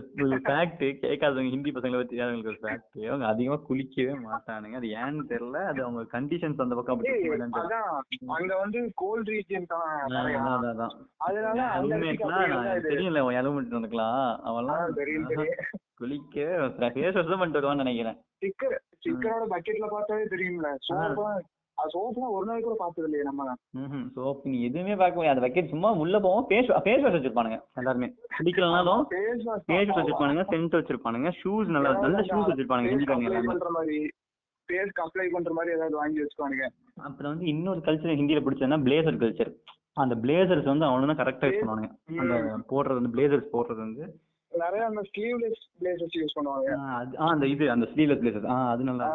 [0.47, 4.79] ஃபேக்ட் கேட்காதவங்க ஹிந்தி பசங்களை பத்தி அவங்களுக்கு ஒரு ஃபேக்ட் அவங்க அதிகமா குளிக்கவே மாட்டானுங்க.
[4.81, 5.61] அது ஏன்னு தெரியல.
[5.71, 9.89] அது அவங்க கண்டிஷன்ஸ் அந்த பக்கம் அப்படி அங்க வந்து கோல்ட் ரீஜன் தான்.
[10.05, 10.95] அதான், அதான், அதான்.
[11.27, 12.55] அதனால ஹெல்மெட்லாம்.
[12.87, 15.27] தெரியல ஹெல்மெட் வந்துக்கலாம் தெரியும்
[15.99, 16.55] குளிக்கவே
[16.95, 18.17] ஃபேஸ் வாஷ் தான் பண்ணிட்டு வருவான்னு நினைக்கிறேன்.
[18.35, 20.67] ஸ்டிக்கர் ஸ்டிக்கரோட பக்கெட்ல பார்த்தாவே தெரியும்ல.
[20.87, 21.39] சோப்லாம்
[21.93, 23.55] சோப்லாம் ஒரு நாள் கூட பார்த்தது இல்லையே நம்ம
[24.15, 25.43] சோப் நீ எதுவுமே பார்க்க முடியாது.
[25.45, 26.45] வக்கெட் சும்மா உள்ள போவோம்.
[26.49, 28.09] ஃபேஸ் ஃபேஸ் வாஷ் வச்சிருப்பானுங்க எல்லாருமே.
[28.37, 32.93] குளிக்கலனாலும் ஃபேஸ் வாஷ் வச்சிருப்பானுங்க சென்ட் வச்சிருப்பானுங்க ஷூஸ் நல்ல நல்ல ஷூஸ் வச்சிருப்பானுங்க
[33.29, 33.49] எல்லாமே?
[33.51, 33.97] பண்ற மாதிரி
[34.69, 36.65] ஃபேஸ்க்கு அப்ளை பண்ற மாதிரி ஏதாவது வாங்கி வச்சுக்குவானுங்க.
[37.07, 39.51] அப்புறம் வந்து இன்னொரு கல்ச்சர் ஹிந்தியில பிடிச்சதுன்னா பிளேசர் கல்ச்சர்
[40.03, 41.91] அந்த பிளேசர்ஸ் வந்து அவனு தான் கரெக்டா யூஸ் பண்ணுவானுங்க.
[42.21, 42.33] அந்த
[42.71, 44.03] போடுறது வந்து பிளேசர்ஸ் போடுறது வந்து
[44.59, 46.69] நிறைய அந்த ஸ்லீவ்லெஸ் பிளேசஸ் யூஸ் பண்ணுவாங்க.
[47.27, 49.07] அந்த இது அந்த ஸ்லீவ்லெஸ் பிளேசர்ஸ் ஆ அது நல்லா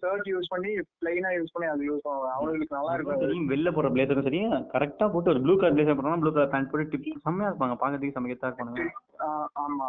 [0.00, 2.30] ஷர்ட் யூஸ் பண்ணி பிளைனா யூஸ் பண்ணி அது யூஸ் பண்ணுவாங்க.
[2.36, 4.40] அவங்களுக்கு நல்லா இருக்கும் வெளில போற பிளேசரும் சரி
[4.74, 7.76] கரெக்டா போட்டு ஒரு ப்ளூ கலர் பிளேசர் போட்டோம்னா ப்ளூ கலர் பேண்ட் போட்டு டிப் செம்மையா இருப்பாங்க.
[7.80, 8.84] பாக்கிறதுக்கு செம்மையா இருப்பானுங்க.
[9.20, 9.28] ஆ,
[9.64, 9.88] ஆமா.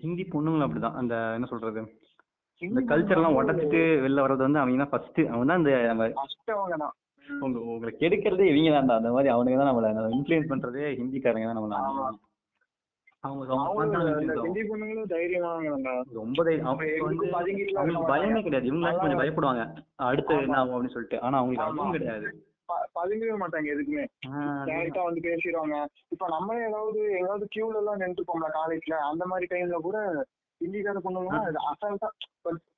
[0.00, 0.98] ஹிந்தி பொண்ணுங்களும் அப்படிதான்.
[1.00, 1.80] அந்த என்ன சொல்றது?
[2.62, 6.06] இந்த கல்ச்சர் எல்லாம் உடச்சிட்டு வெளில வர்றது வந்து அவங்க தான் ஃபர்ஸ்ட் அவங்க தான் இந்த நம்ம
[6.74, 6.92] தான்
[7.26, 11.78] உங்க உங்களை கெடுக்கிறதே இவங்க தான்டா அந்த மாதிரி அவனுங்க தான் நம்மள இன்ஃப்ளூயன்ஸ் பண்றதே ஹிந்திக்காரங்க தான் நம்மள
[13.24, 13.46] ரொம்ப
[18.08, 18.42] பயமே.
[18.42, 18.66] கிடையாது.
[18.66, 19.76] இவங்க கொஞ்சம் நல்லா- பயப்படுவாங்க.
[19.94, 20.56] அடுத்து என்ன.
[20.56, 21.20] ஆகும் அப்படின்னு சொல்லிட்டு.
[21.20, 21.70] ஆனா அவங்களுக்கு.
[21.70, 22.48] அதுவும் கிடையாது.
[22.72, 24.06] பதுங்கவே மாட்டாங்க எதுக்குமே.
[24.66, 25.84] டேரக்டா வந்து பேசிடுவாங்க.
[26.08, 30.26] இப்ப நம்ம ஏதாவது எங்காவது கியூல எல்லாம் நின்றுப்போம்ல காலேஜ்ல அந்த மாதிரி டைம்ல கூட
[30.64, 31.38] ஹிந்திக்கார பொண்ணுங்க
[31.70, 32.08] அசால்ட்டா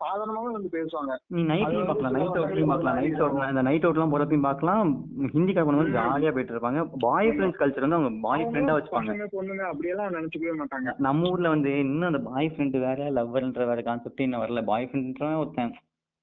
[0.01, 1.13] சாதாரணமாவே வந்து பேசுவாங்க.
[1.35, 2.17] நீ நைட்லயும் பார்க்கலாம்.
[2.17, 2.99] நைட் அவுட்லயும் பார்க்கலாம்.
[3.01, 4.91] நைட் அவுட் இந்த நைட் அவுட்லாம் போறப்பையும் பார்க்கலாம்.
[5.37, 6.83] ஹிந்திக்கார பொண்ணு வந்து ஜாலியா போயிட்டு இருப்பாங்க.
[7.07, 9.29] பாய் ஃப்ரெண்ட்ஸ் கல்ச்சர் வந்து அவங்க பாய் ஃப்ரெண்டா வச்சுப்பாங்க.
[9.37, 10.95] பொண்ணுங்க அப்படியெல்லாம் நினைச்சுக்கவே மாட்டாங்க.
[11.07, 14.63] நம்ம ஊர்ல வந்து இன்னும் அந்த பாய் ஃப்ரெண்ட் வேற லவ்வர்ன்ற வேற கான்செப்ட் இன்னும் வரல.
[14.73, 15.75] பாய் ஃப்ரெண்ட்ன்றவன் ஒருத்தன்.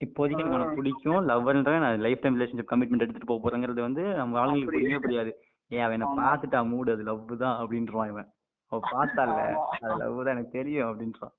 [0.01, 1.21] இப்போதைக்கு எனக்கு உனக்கு பிடிக்கும்.
[1.31, 4.79] லவ்வர்ன்றவன் நான் லைஃப் டைம் ரிலேஷன்ஷிப் கமிட்மெண்ட் எடுத்துட்டு போக போறேங்கிறது வந்து நம்ம ஆளுங்களுக்கு.
[4.79, 5.33] புரியவே புரியாது.
[5.71, 6.09] ஏன் அவன் என்ன.
[6.23, 6.91] பார்த்துட்டா மூடு.
[6.95, 8.27] அது லவ் தான் அப்படின்றான் இவன்.
[8.71, 9.37] அவ பார்த்தால
[9.83, 11.33] அது லவ் தான் எனக்கு தெரியும் அப்படின்றான்.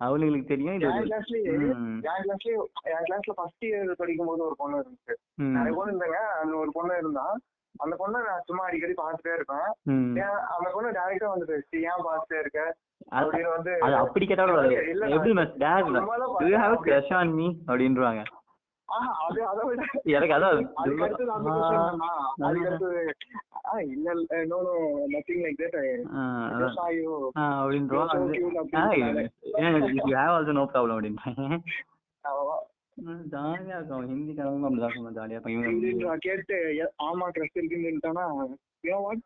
[0.00, 2.56] அவளுங்களுக்கு தெரியும் இது என் கிளாஸ்லயே என் கிளாஸ்லயே
[2.92, 5.14] என் கிளாஸ்ல ஃபர்ஸ்ட் இயர் படிக்கும் போது ஒரு பொண்ணு இருந்துச்சு.
[5.56, 6.20] நிறைய பொண்ணு இருந்தாங்க.
[6.42, 7.24] அந்த ஒரு பொண்ணு இருந்தா
[7.74, 9.68] அந்த பொண்ணை நான் சும்மா அடிக்கடி பார்த்துட்டே இருப்பேன்.
[10.54, 12.60] அந்த பொண்ணு டேரக்டா வந்து பேசி ஏன் பார்த்துட்டே இருக்க?
[13.12, 14.56] அப்படின்னு வந்து அப்படி கேட்டாலும்
[15.10, 15.34] எப்படி
[20.04, 20.66] எனக்கு அதான்
[33.30, 34.06] ஜாலியா இருக்கும்.
[34.06, 36.56] ஹிந்தி கலந்து அப்படிதான் ஜாலியா இருக்கும் கேட்டு
[37.04, 39.18] ஆமா ட்ரெஸ் இருக்குன்னு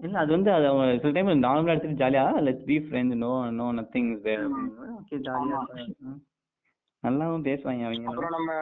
[0.00, 3.66] இல்ல அது வந்து அது அவங்க சில டைம் நார்மலா எடுத்துட்டு ஜாலியா let's be friends no no
[3.78, 4.44] nothing there
[4.98, 5.60] okay ஜாலியா.
[7.02, 8.52] நல்லாவும் பேசுவாங்க அவங்க அப்புறம் நம்ம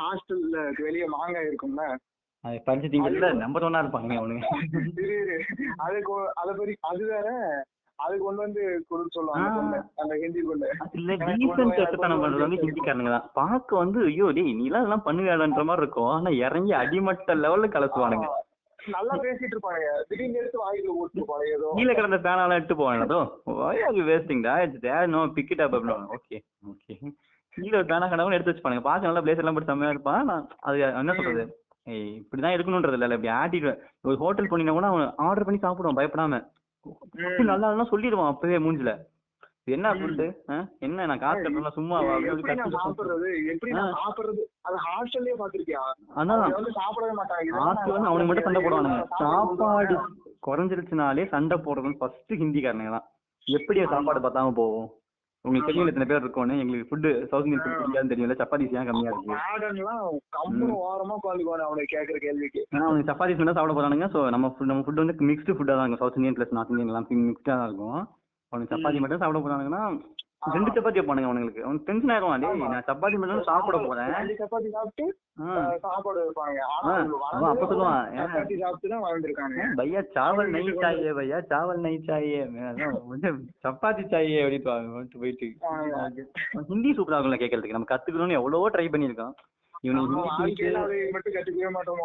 [0.00, 1.84] ஹாஸ்டல்ல வெளிய மாங்காய் இருக்கும்ல.
[2.44, 4.46] அது பறிச்சு திங்கல நம்பர் ஒன்னா இருப்பாங்க அவனுங்க.
[5.86, 7.28] அதுக்கு அத பத்தி அது வேற
[7.98, 10.68] அது கொண்டு வந்து கொடுக்க சொல்லுவாங்க அந்த ஹிந்தி பொண்ணு.
[10.98, 13.26] இல்ல டீசன்ட் எட்டத்தனம் பண்றது வந்து ஹிந்திக்காரனுங்க தான்.
[13.40, 16.12] பார்க்க வந்து ஐயோ டேய் நீலாம் இதெல்லாம் பண்ணுவியாடன்ற மாதிரி இருக்கும்.
[16.14, 18.28] ஆனா இறங்கி அடிமட்ட லெவல்ல கலசுவானுங்க.
[18.86, 21.72] நல்லா பேசிட்டு இருப்பாங்க திடீர்னு எடுத்து வாயில ஏதோ.
[21.74, 23.40] கீழே கிடந்த பேனாலாம் எடுத்து போவாங்க அதோ.
[24.10, 24.54] wasting டா.
[25.06, 26.38] no pick it up அப்படின்னு ஓகே
[26.70, 27.12] ஓகே
[27.56, 28.80] கீழே ஒரு பேனா கடவுள் எடுத்து வச்சுப்பானுங்க.
[28.80, 30.24] பார்க்க நல்லா பிளேஸ் எல்லாம் போட்டு செம்மையா இருப்பான்.
[30.24, 31.44] நான் அது என்ன சொல்றது?
[31.86, 33.14] இப்படிதான் இருக்கணும்ன்றது இல்ல.
[33.14, 36.48] இப்படி ஆட்டிட்டு ஒரு ஹோட்டல் போனீங்கன்னா கூட அவன் ஆர்டர் பண்ணி சாப்பிடுவான் பயப்படாம.
[37.36, 38.92] நல்லா சொல்லிடுவான் அப்பவே மூஞ்சில.
[39.76, 40.26] என்ன ஃபுட்டு
[40.86, 41.96] என்ன நான் காசு கட்டல சும்மா
[42.32, 43.28] எப்படி நான் சாப்பிடுறது?
[43.52, 44.42] எப்படி நான் சாப்பிடுறது?
[44.68, 45.82] அது ஹாஸ்டல்லயே பாத்திருக்கியா
[46.20, 46.44] அதான்.
[46.58, 47.58] வந்து சாப்பிடவே மாட்டாங்க.
[47.60, 49.00] ஹாஸ்டல் வந்து அவனுக்கு மட்டும் சண்டை போடுவானுங்க.
[49.22, 49.96] சாப்பாடு
[50.46, 53.06] குறைஞ்சிருச்சுனாலே சண்டை போடுறது ஃபர்ஸ்ட் ஹிந்திக்காரனுங்க தான்.
[53.46, 54.88] எப்படி சாப்பாடு பார்த்தாம போகும்.
[55.44, 56.54] உங்களுக்கு தெரியும் எத்தனை பேர் இருக்கோன்னு.
[56.62, 59.36] எங்களுக்கு ஃபுட்டு சவுத் இந்தியன் ஃபுட் பிடிக்காதுன்னு தெரியும்ல சப்பாத்திஸ் ஏன் கம்மியா இருக்கு?
[62.80, 64.08] அவனுக்கு சப்பாத்திஸ் மட்டும் சாப்பிட போறானுங்க.
[64.14, 66.02] ஸோ நம்ம நம்ம ஃபுட் வந்து மிக்ஸ்டு ஃபுட்டாக தான் இருக்கும்.
[66.02, 68.00] South Indian plus north Indian எல்லாம் மிக்ஸ்டாக தான் இருக்கும்.
[68.52, 69.84] அவனுக்கு சப்பாத்தி மட்டும் சாப்பிட போறானுங்கன்னா
[70.54, 71.62] ரெண்டு சப்பாத்தி வைப்பானுங்க அவனுங்களுக்கு.
[71.64, 74.12] அவனுக்கு டென்ஷன் ஆயிரும் டேய் நான் சப்பாத்தி மட்டும் சாப்பிட போறேன்.
[74.38, 75.04] சப்பாத்தி சாப்பிட்டு
[75.84, 78.06] சாப்பாடு வைப்பாங்க அவன் அப்ப சொல்லுவான்?
[78.20, 82.40] சப்பாத்தி சாப்பிட்டு தான் வளர்ந்துருக்காங்க பையா சாவல் நெய் சாயே பையா சாவல் நெய் சாயே.
[83.66, 85.48] சப்பாத்தி சாயே வந்துட்டு போயிட்டு.
[86.70, 87.78] ஹிந்தி சூப்பரா இருக்கும்ல கேட்கறதுக்கு.
[87.78, 89.34] நம்ம கத்துக்கணும்னு எவ்வளவோ ட்ரை மட்டும்
[91.36, 92.00] கத்துக்கவே மாட்டோம்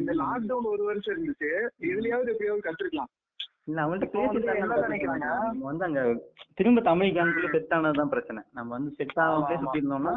[0.00, 1.50] இந்த லாக்டவுன் ஒரு வருஷம் இருந்துச்சு.
[1.88, 3.10] இதுலயாவது எப்படியாவது கத்துருக்கலாம்.
[3.68, 4.50] இல்ல வந்து பேசிட்டு
[5.68, 6.02] வந்து அங்க
[6.58, 8.40] திரும்ப தமிழ் கேங்குள்ள செட் ஆனதுதான் பிரச்சனை.
[8.58, 9.60] நம்ம வந்து செட் ஆகாமலே.
[9.62, 10.14] சுத்தி இருந்தோம்னா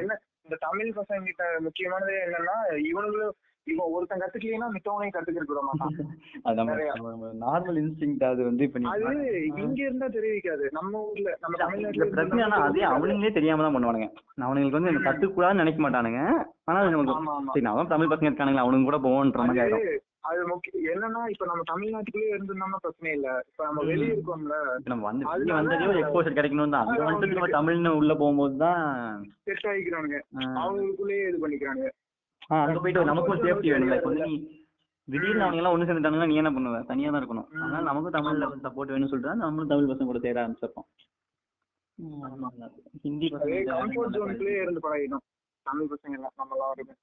[0.00, 2.56] என்ன இந்த தமிழ் பசங்க கிட்ட முக்கியமானது என்னன்னா
[2.90, 5.96] இவனுங்களும் இவன் ஒருத்தன் கத்துக்கலைன்னா மித்தவனையும் கத்துக்கிட்டு விட மாட்டான்.
[7.42, 9.10] நார்மல் இன்ஸ்டிங் அது வந்து இப்ப அது
[9.62, 10.64] இங்க இருந்தா தெரிவிக்காது.
[10.78, 14.08] நம்ம ஊர்ல நம்ம தமிழ்நாட்டுல பிரச்சனை அதே அவனுங்களே தெரியாம தான் பண்ணுவானுங்க.
[14.42, 16.22] அவனுங்களுக்கு வந்து கத்துக்கூடாதுன்னு நினைக்க மாட்டானுங்க.
[16.68, 17.16] ஆனா நமக்கு
[17.50, 22.30] சரி நான் தமிழ் பசங்க இருக்கானுங்களா அவனுங்க கூட போவோன்ற மாதிரி அது முக்கியம் என்னன்னா இப்ப நம்ம தமிழ்நாட்டுக்குள்ளே
[22.30, 23.28] இருந்திருந்தோம்னா பிரச்சனை இல்ல.
[23.50, 26.88] இப்ப நம்ம வெளிய இருக்கோம்ல நம்ம வந்து வெளிய வந்ததே ஒரு எக்ஸ்போசர் கிடைக்கணும் தான்.
[26.88, 28.82] அது வந்துட்டு நம்ம தமிழ்னு உள்ள போகும்போது தான்
[29.46, 30.18] செட் ஆகிக்கிறானுங்க
[30.60, 31.90] அவங்களுக்குள்ளேயே இது பண்ணிக்கிறானுங்க.
[32.60, 33.98] அங்க போயிட்டு நமக்கும் சேஃப்டி வேணும்ல.
[34.00, 34.36] இப்ப வந்து நீ
[35.08, 36.78] திடீர்னு அவங்க எல்லாம் ஒண்ணு சேர்ந்துட்டாங்கன்னா நீ என்ன பண்ணுவ?
[36.88, 37.48] தனியா தான் இருக்கணும்.
[37.56, 40.88] அதனால நமக்கும் தமிழ்ல சப்போர்ட் வேணும்னு சொல்லிட்டு நம்மளும் தமிழ் பசங்க கூட சேர ஆரம்பிச்சிருப்போம்.
[43.04, 43.54] ஹிந்தி பசங்க
[44.58, 45.24] இருந்து பழகிடும்
[45.66, 46.94] தமிழ் பசங்க எல்லாம் நம்ம எல்லாருமே.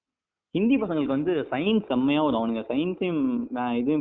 [0.56, 2.40] ஹிந்தி பசங்களுக்கு வந்து சயின்ஸ் செம்மையா வரும்.
[2.42, 3.24] அவனுங்க சயின்ஸையும்
[3.80, 3.94] இது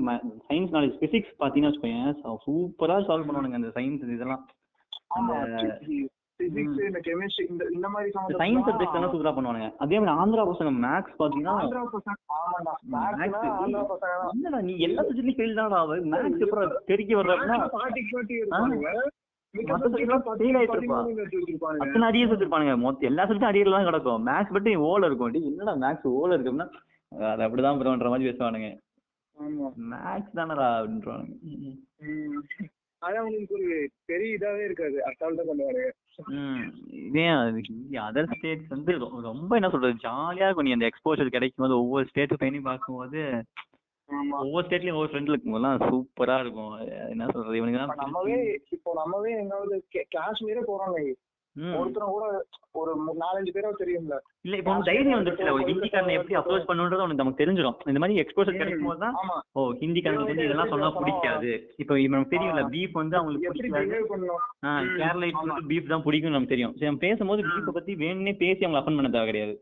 [0.48, 4.44] சயின்ஸ் நாலேஜ் பிசிக்ஸ் பாத்தீங்கன்னா வச்சுக்கோங்க சூப்பரா சால்வ் பண்ணுவானுங்க அந்த சயின்ஸ் இதெல்லாம்.
[8.40, 9.68] சயின்ஸ் சப்ஜெக்ட் எல்லாம் சூப்பரா பண்ணுவானுங்க.
[9.84, 11.54] அதே மாதிரி ஆந்திரா பசங்க மேக்ஸ் பாத்தீங்கன்னா
[14.68, 15.80] நீ எல்லா சப்ஜெக்ட்லயும் ஃபெயில் தான்டா
[16.14, 16.66] மேக்ஸ் அப்புறம்
[17.20, 17.56] வர்றப்பனா
[19.54, 20.46] பாட்டி
[22.38, 22.74] இருப்பானுங்க.
[22.84, 24.22] மித்த எல்லா சப்ஜெக்டும் அரியர்ல தான் கிடக்கும்.
[24.28, 25.34] மேக்ஸ் மட்டும் ஓல இருக்கும்.
[25.50, 26.68] என்னடா மேக்ஸ் ஓல இருக்குன்னா
[27.12, 28.70] அது அப்படிதான் ப்ரோன்ற மாதிரி பேசுவானுங்க.
[29.92, 31.34] மேக்ஸ் தானடா அப்படின்றானுங்க.
[33.02, 33.68] அவங்களுக்கு ஒரு
[34.10, 34.96] பெரிய இதாவே இருக்காது.
[35.08, 35.42] அசால்ட்டா
[37.06, 37.24] இதே
[38.06, 38.92] அதர் ஸ்டேட்ஸ் வந்து
[39.28, 39.94] ரொம்ப என்ன சொல்றது?
[40.06, 40.68] ஜாலியா இருக்கும்.
[40.68, 43.73] நீ அந்த எக்ஸ்போஷர் கிடைக்கும் போது ஒவ்வொரு ஸ்டேட்டு பண்ணி பார்க்கும்போது ஆமா
[44.40, 46.72] ஒவ்வொரு ஸ்டேட்லயும் ஒவ்வொரு ஃப்ரெண்ட்ல இருக்கும்போதெல்லாம் சூப்பரா இருக்கும்.
[47.12, 47.58] என்ன சொல்றது?
[47.60, 48.38] இவனுக்கு நம்மவே
[48.76, 49.76] இப்போ நம்மவே எங்காவது
[50.16, 50.98] காஷ்மீரே போறோம்.
[51.78, 52.26] ஒருத்தரும் கூட
[52.78, 54.14] ஒரு நாலஞ்சு பேராவது தெரியும்ல.
[54.46, 58.58] இல்ல இப்போ தைரியம் வந்துருச்சுல ஒரு ஹிந்திக்காரனை எப்படி அப்ரோச் பண்ணுன்றது உனக்கு நமக்கு தெரிஞ்சிடும் இந்த மாதிரி எக்ஸ்போஷர்
[58.60, 59.16] கிடைக்கும் போது தான்
[59.52, 61.52] ஓ ஹிந்திக்காரனுக்கு வந்து இதெல்லாம் சொன்னா பிடிக்காது.
[61.82, 64.00] இப்போ இவனுக்கு தெரியும்ல பீஃப் வந்து அவங்களுக்கு பிடிக்காது.
[65.40, 66.74] வந்து பீஃப் தான் பிடிக்கும் நமக்கு தெரியும்.
[66.78, 69.54] சரி நம்ம பேசும்போது பீஃபை பத்தி வேணும்னே பேசி அவங்க அஃபன் பண்ண தேவை கிடையாது.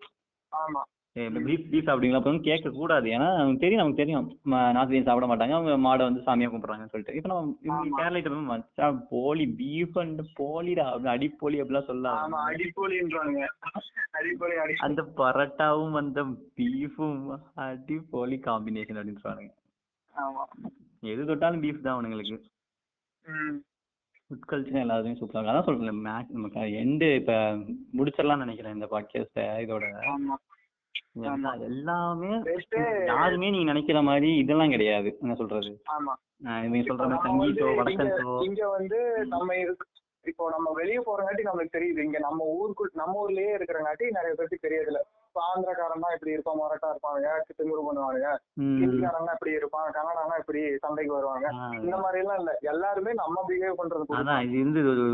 [0.52, 0.82] ஆமா.
[1.16, 2.18] பீஃப் பீஃப் சாப்பிடுவீங்களா?
[2.18, 3.10] அப்படின்னு கேட்க கூடாது.
[3.10, 4.26] ஏன்னா நமக்கு தெரியும் நமக்கு தெரியும்.
[4.74, 5.52] நார்த் இந்தியன் சாப்பிட மாட்டாங்க.
[5.52, 7.14] அவங்க மாடை வந்து சாமியா கும்பிடுறாங்கன்னு சொல்லிட்டு.
[7.14, 8.02] இப்போ நம்ம.
[8.02, 10.84] கேரளைட்ட போய் மச்சான் போலி பீஃப் அண்ட் போலிடா.
[10.90, 13.44] அப்படி அடிப்போலி அப்படிலாம் சொல்லலாம் அடிப்பொலின்றானுங்க.
[14.10, 16.22] அடிப்பொலி அடி அந்த பரோட்டாவும் அந்த
[16.56, 17.20] பீஃபும்
[17.56, 19.52] அடிப்போலி காம்பினேஷன் அப்படின்னு சொல்றானுங்க
[20.14, 20.42] ஆமா.
[21.04, 22.38] எது தொட்டாலும் பீஃப் தான் அவனுங்களுக்கு.
[24.26, 27.36] ஃபுட் கல்ச்சர் எல்லாத்தையும் சூப்பராக அதான் சொல்றேன் மேக்ஸ் நமக்கு எண்டு இப்போ
[27.96, 29.84] முடிச்சிடலாம்னு நினைக்கிறேன் இந்த பாட்காஸ்ட்டை இதோட.
[31.60, 32.30] எல்லாமே
[33.06, 35.18] யாருமே நீங்க நினைக்கிற மாதிரி இதெல்லாம் கிடையாது.
[35.20, 35.72] என்ன சொல்றது?
[35.92, 36.14] ஆமா.
[36.64, 39.56] இவங்க சொல்ற மாதிரி சங்கீதோ வந்து வடக்கன் இங்க- வந்து நம்ம
[40.24, 41.98] இப்போ நம்ம வெளிய போறங்காட்டி நம்மளுக்கு தெரியுது.
[41.98, 46.88] இங்க நம்ம ஊருக்குள் நம்ம ஊர்லயே இருக்கிறங்காட்டி நிறைய பேருக்கு தெரியுதுல இப்போ ஆந்திரக்காரன் தான் இப்படி இருப்பான் மொரட்டா
[46.90, 47.26] இருப்பாங்க
[47.58, 48.26] திமுரு பண்ணுவாங்க
[48.80, 51.46] ஹிந்திக்காரங்க இப்படி இருப்பான் கன்னடானா இப்படி சண்டைக்கு வருவாங்க.
[51.80, 52.58] இந்த மாதிரி எல்லாம் இல்ல.
[52.60, 54.18] எல்லாருமே நம்ம பிஹேவ் பண்றது.
[54.18, 55.06] அதான் இது இருந்து ஒரு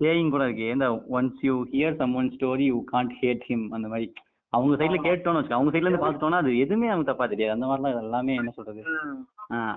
[0.00, 0.68] சேயிங் கூட இருக்கு.
[0.68, 4.12] இந்த once you hear someone story you can't hate him அந்த மாதிரி.
[4.56, 4.98] அவங்க சைடுல.
[5.04, 7.54] கேட்டோம்னு வச்சுக்கோ அவங்க சைடுல இருந்து பார்த்துட்டோம்னா அது எதுவுமே அவங்க தப்பா தெரியாது.
[7.54, 8.82] அந்த மாதிரிலாம் எல்லாமே என்ன சொல்றது?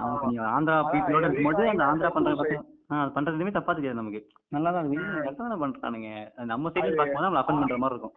[0.02, 0.28] அவங்க.
[0.28, 2.36] நீ ஆந்திரா பீப்புளோட இருக்கும்போது அந்த ஆந்திரா பண்ற
[2.98, 4.20] அது பண்றது எதுவுமே தப்பா தெரியாது நமக்கு.
[4.50, 5.34] நல்லா தான் இருக்கு.
[5.40, 6.12] தானே பண்றானுங்க?
[6.46, 8.16] நம்ம சைடுல பார்க்கும்போது நம்மள அஃபன் பண்ற மாதிரி இருக்கும்.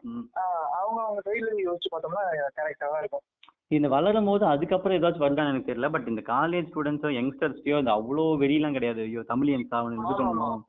[0.79, 2.23] அவங்க அவங்க சைடுல யோசிச்சு பார்த்தோம்னா
[2.59, 3.25] கரெக்டா இருக்கும்.
[3.71, 5.89] இந்த வளரும் போது அதுக்கப்புறம் ஏதாச்சும் வருதான்னு எனக்கு தெரியல.
[5.91, 9.01] பட் இந்த காலேஜ் ஸ்டூடெண்ட்ஸோ யங்ஸ்டர்ஸ்டையோ அது அவ்வளோ வெறியெல்லாம் கிடையாது.
[9.01, 10.61] ஐயோ தமிழ் எனக்கு அவனுக்கு இது பண்ணணும்.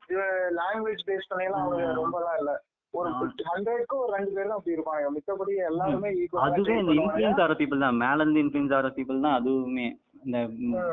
[0.59, 1.63] லாங்குவேஜ் பேஸ் ஆ.
[1.97, 2.53] ரொம்பலாம் இல்ல.
[2.93, 3.09] ஒரு.
[3.49, 6.09] ஹண்ட்ரட்க்கு ஒரு ரெண்டு பேர் தான் அப்படி இருப்பாங்க மித்தபடி எல்லாருமே
[6.45, 8.01] அதுவே இந்த இன்ஃபுளுன்ஸ் ஆகிற பீப்புள் தான்.
[8.03, 9.87] மேல இருந்து இன்ஃபுளுன்ஸ் ஆகிற பீப்புள் தான் அதுவுமே.
[10.25, 10.37] இந்த.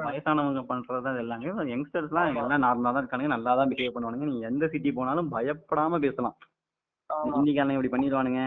[0.07, 1.51] வயசானவங்க பண்றது எல்லாமே.
[1.75, 3.35] யங்ஸ்டர்ஸ்லாம் எல்லாம் நார்மலா தான் இருக்கானுங்க.
[3.37, 4.31] நல்லா தான் பிஹேவ் பண்ணுவானுங்க.
[4.33, 6.39] நீ எந்த சிட்டி போனாலும் பயப்படாம பேசலாம்.
[7.35, 8.43] ஹிந்திக்காரன் இப்படி பண்ணிடுவானுங்க.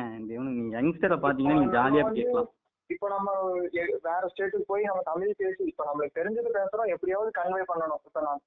[0.50, 2.52] நீ யங்ஸ்டரை பாத்தீங்கன்னா நீங்க ஜாலியா பேசலாம்.
[2.90, 3.30] இப்ப நம்ம
[4.08, 6.92] வேற ஸ்டேட்டுக்கு போய் நம்ம தமிழ் பேசி இப்ப நம்மளுக்கு தெரிஞ்சது பேசுறோம்.
[6.96, 8.02] எப்படியாவது கன்வே பண்ணணும்.
[8.08, 8.42] இப்ப நான்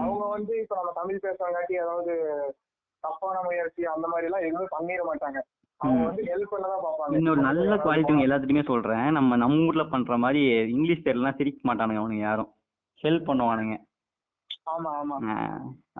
[0.00, 2.14] அவங்க வந்து இப்ப நம்ம தமிழ் பேசுறங்காட்டி ஏதாவது
[3.04, 5.40] தப்பான முயற்சி அந்த மாதிரி எல்லாம் எதுவுமே பண்ணிட மாட்டாங்க.
[7.18, 9.06] இன்னொரு நல்ல குவாலிட்டி எல்லாத்துட்டுமே சொல்றேன்.
[9.16, 10.40] நம்ம நம்ம ஊர்ல பண்ற மாதிரி
[10.74, 12.50] இங்கிலீஷ் பேர்லாம் சிரிக்க மாட்டானுங்க அவனுங்க யாரும்.
[13.02, 13.76] ஹெல்ப் பண்ணுவானுங்க.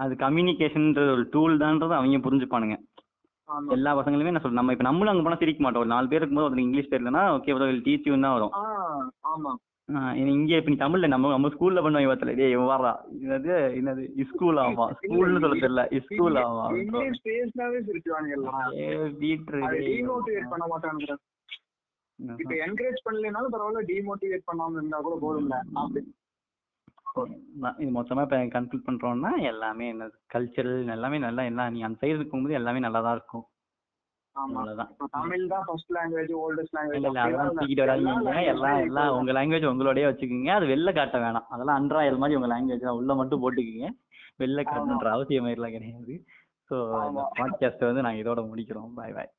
[0.03, 2.77] அது கம்யூனிகேஷன்ன்ற ஒரு டூல் தான்றது அவங்க புரிஞ்சுப்பானுங்க.
[3.77, 4.61] எல்லா பசங்களுமே நான் சொல்றேன்.
[4.61, 5.83] நம்ம இப்ப நம்மளும் அங்க போனா சிரிக்க மாட்டோம்.
[5.85, 8.55] ஒரு நாலு பேர் இருக்கும்போது இங்கிலீஷ் பேர்லனா ஓகே ப்ரோ டீச் யூ தான் வரும்.
[10.33, 12.93] இங்க இப்ப நீ தமிழ்ல நம்ம நம்ம ஸ்கூல்ல பண்ணுவாங்க பார்த்தல டேய் வாடா.
[13.21, 14.03] என்னது என்னது?
[14.25, 14.85] ஸ்கூல் ஆமா.
[14.99, 15.85] ஸ்கூல்னு சொல்ல தெரியல.
[16.01, 16.65] ஸ்கூல் ஆமா.
[16.77, 18.69] இங்கிலீஷ் பேசினாவே சிரிச்சுவாங்க எல்லாம்.
[18.79, 18.89] ஏ
[19.21, 21.17] பீட்ரு டிமோட்டிவேட் பண்ண மாட்டாங்க
[22.39, 25.59] இப்ப என்கரேஜ் பண்ணலைனாலும் பரவாயில்ல டிமோட்டிவேட் பண்ணாம இருந்தா கூட போதும்ல.
[25.75, 26.03] அப்படி.
[27.55, 30.15] நான் இது மொத்தமா இப்ப கன்க்ளூட் பண்றோம்னா எல்லாமே என்னது?
[30.35, 33.47] கல்ச்சரல் எல்லாமே நல்லா எல்லாம் நீ அந்த சைடு இருக்கும்போது எல்லாமே நல்லா தான் இருக்கும்.
[35.11, 38.43] தமிழ் தான் ஃபர்ஸ்ட் லாங்குவேஜ் ஓல்டஸ்ட் இல்ல லாங்குவேஜ் இல்ல அதெல்லாம் தூக்கிட்டு வராதீங்க.
[38.45, 40.51] எல்லாம் எல்லாம் உங்க லாங்குவேஜ் உங்களோடய வச்சுக்கோங்க.
[40.51, 41.49] அது வெளில காட்ட வேணாம்.
[41.49, 43.91] அதெல்லாம் அன்றாயல் மாதிரி உங்க லாங்குவேஜ் உள்ள மட்டும் போட்டுக்கோங்க.
[44.39, 46.15] வெளில காட்டணுன்ற அவசியம் எல்லாம் கிடையாது.
[46.71, 46.77] ஸோ.
[47.39, 48.95] பாட்காஸ்ட் வந்து நாங்க இதோட முடிக்கிறோம்.
[48.95, 49.31] பாய் பாய்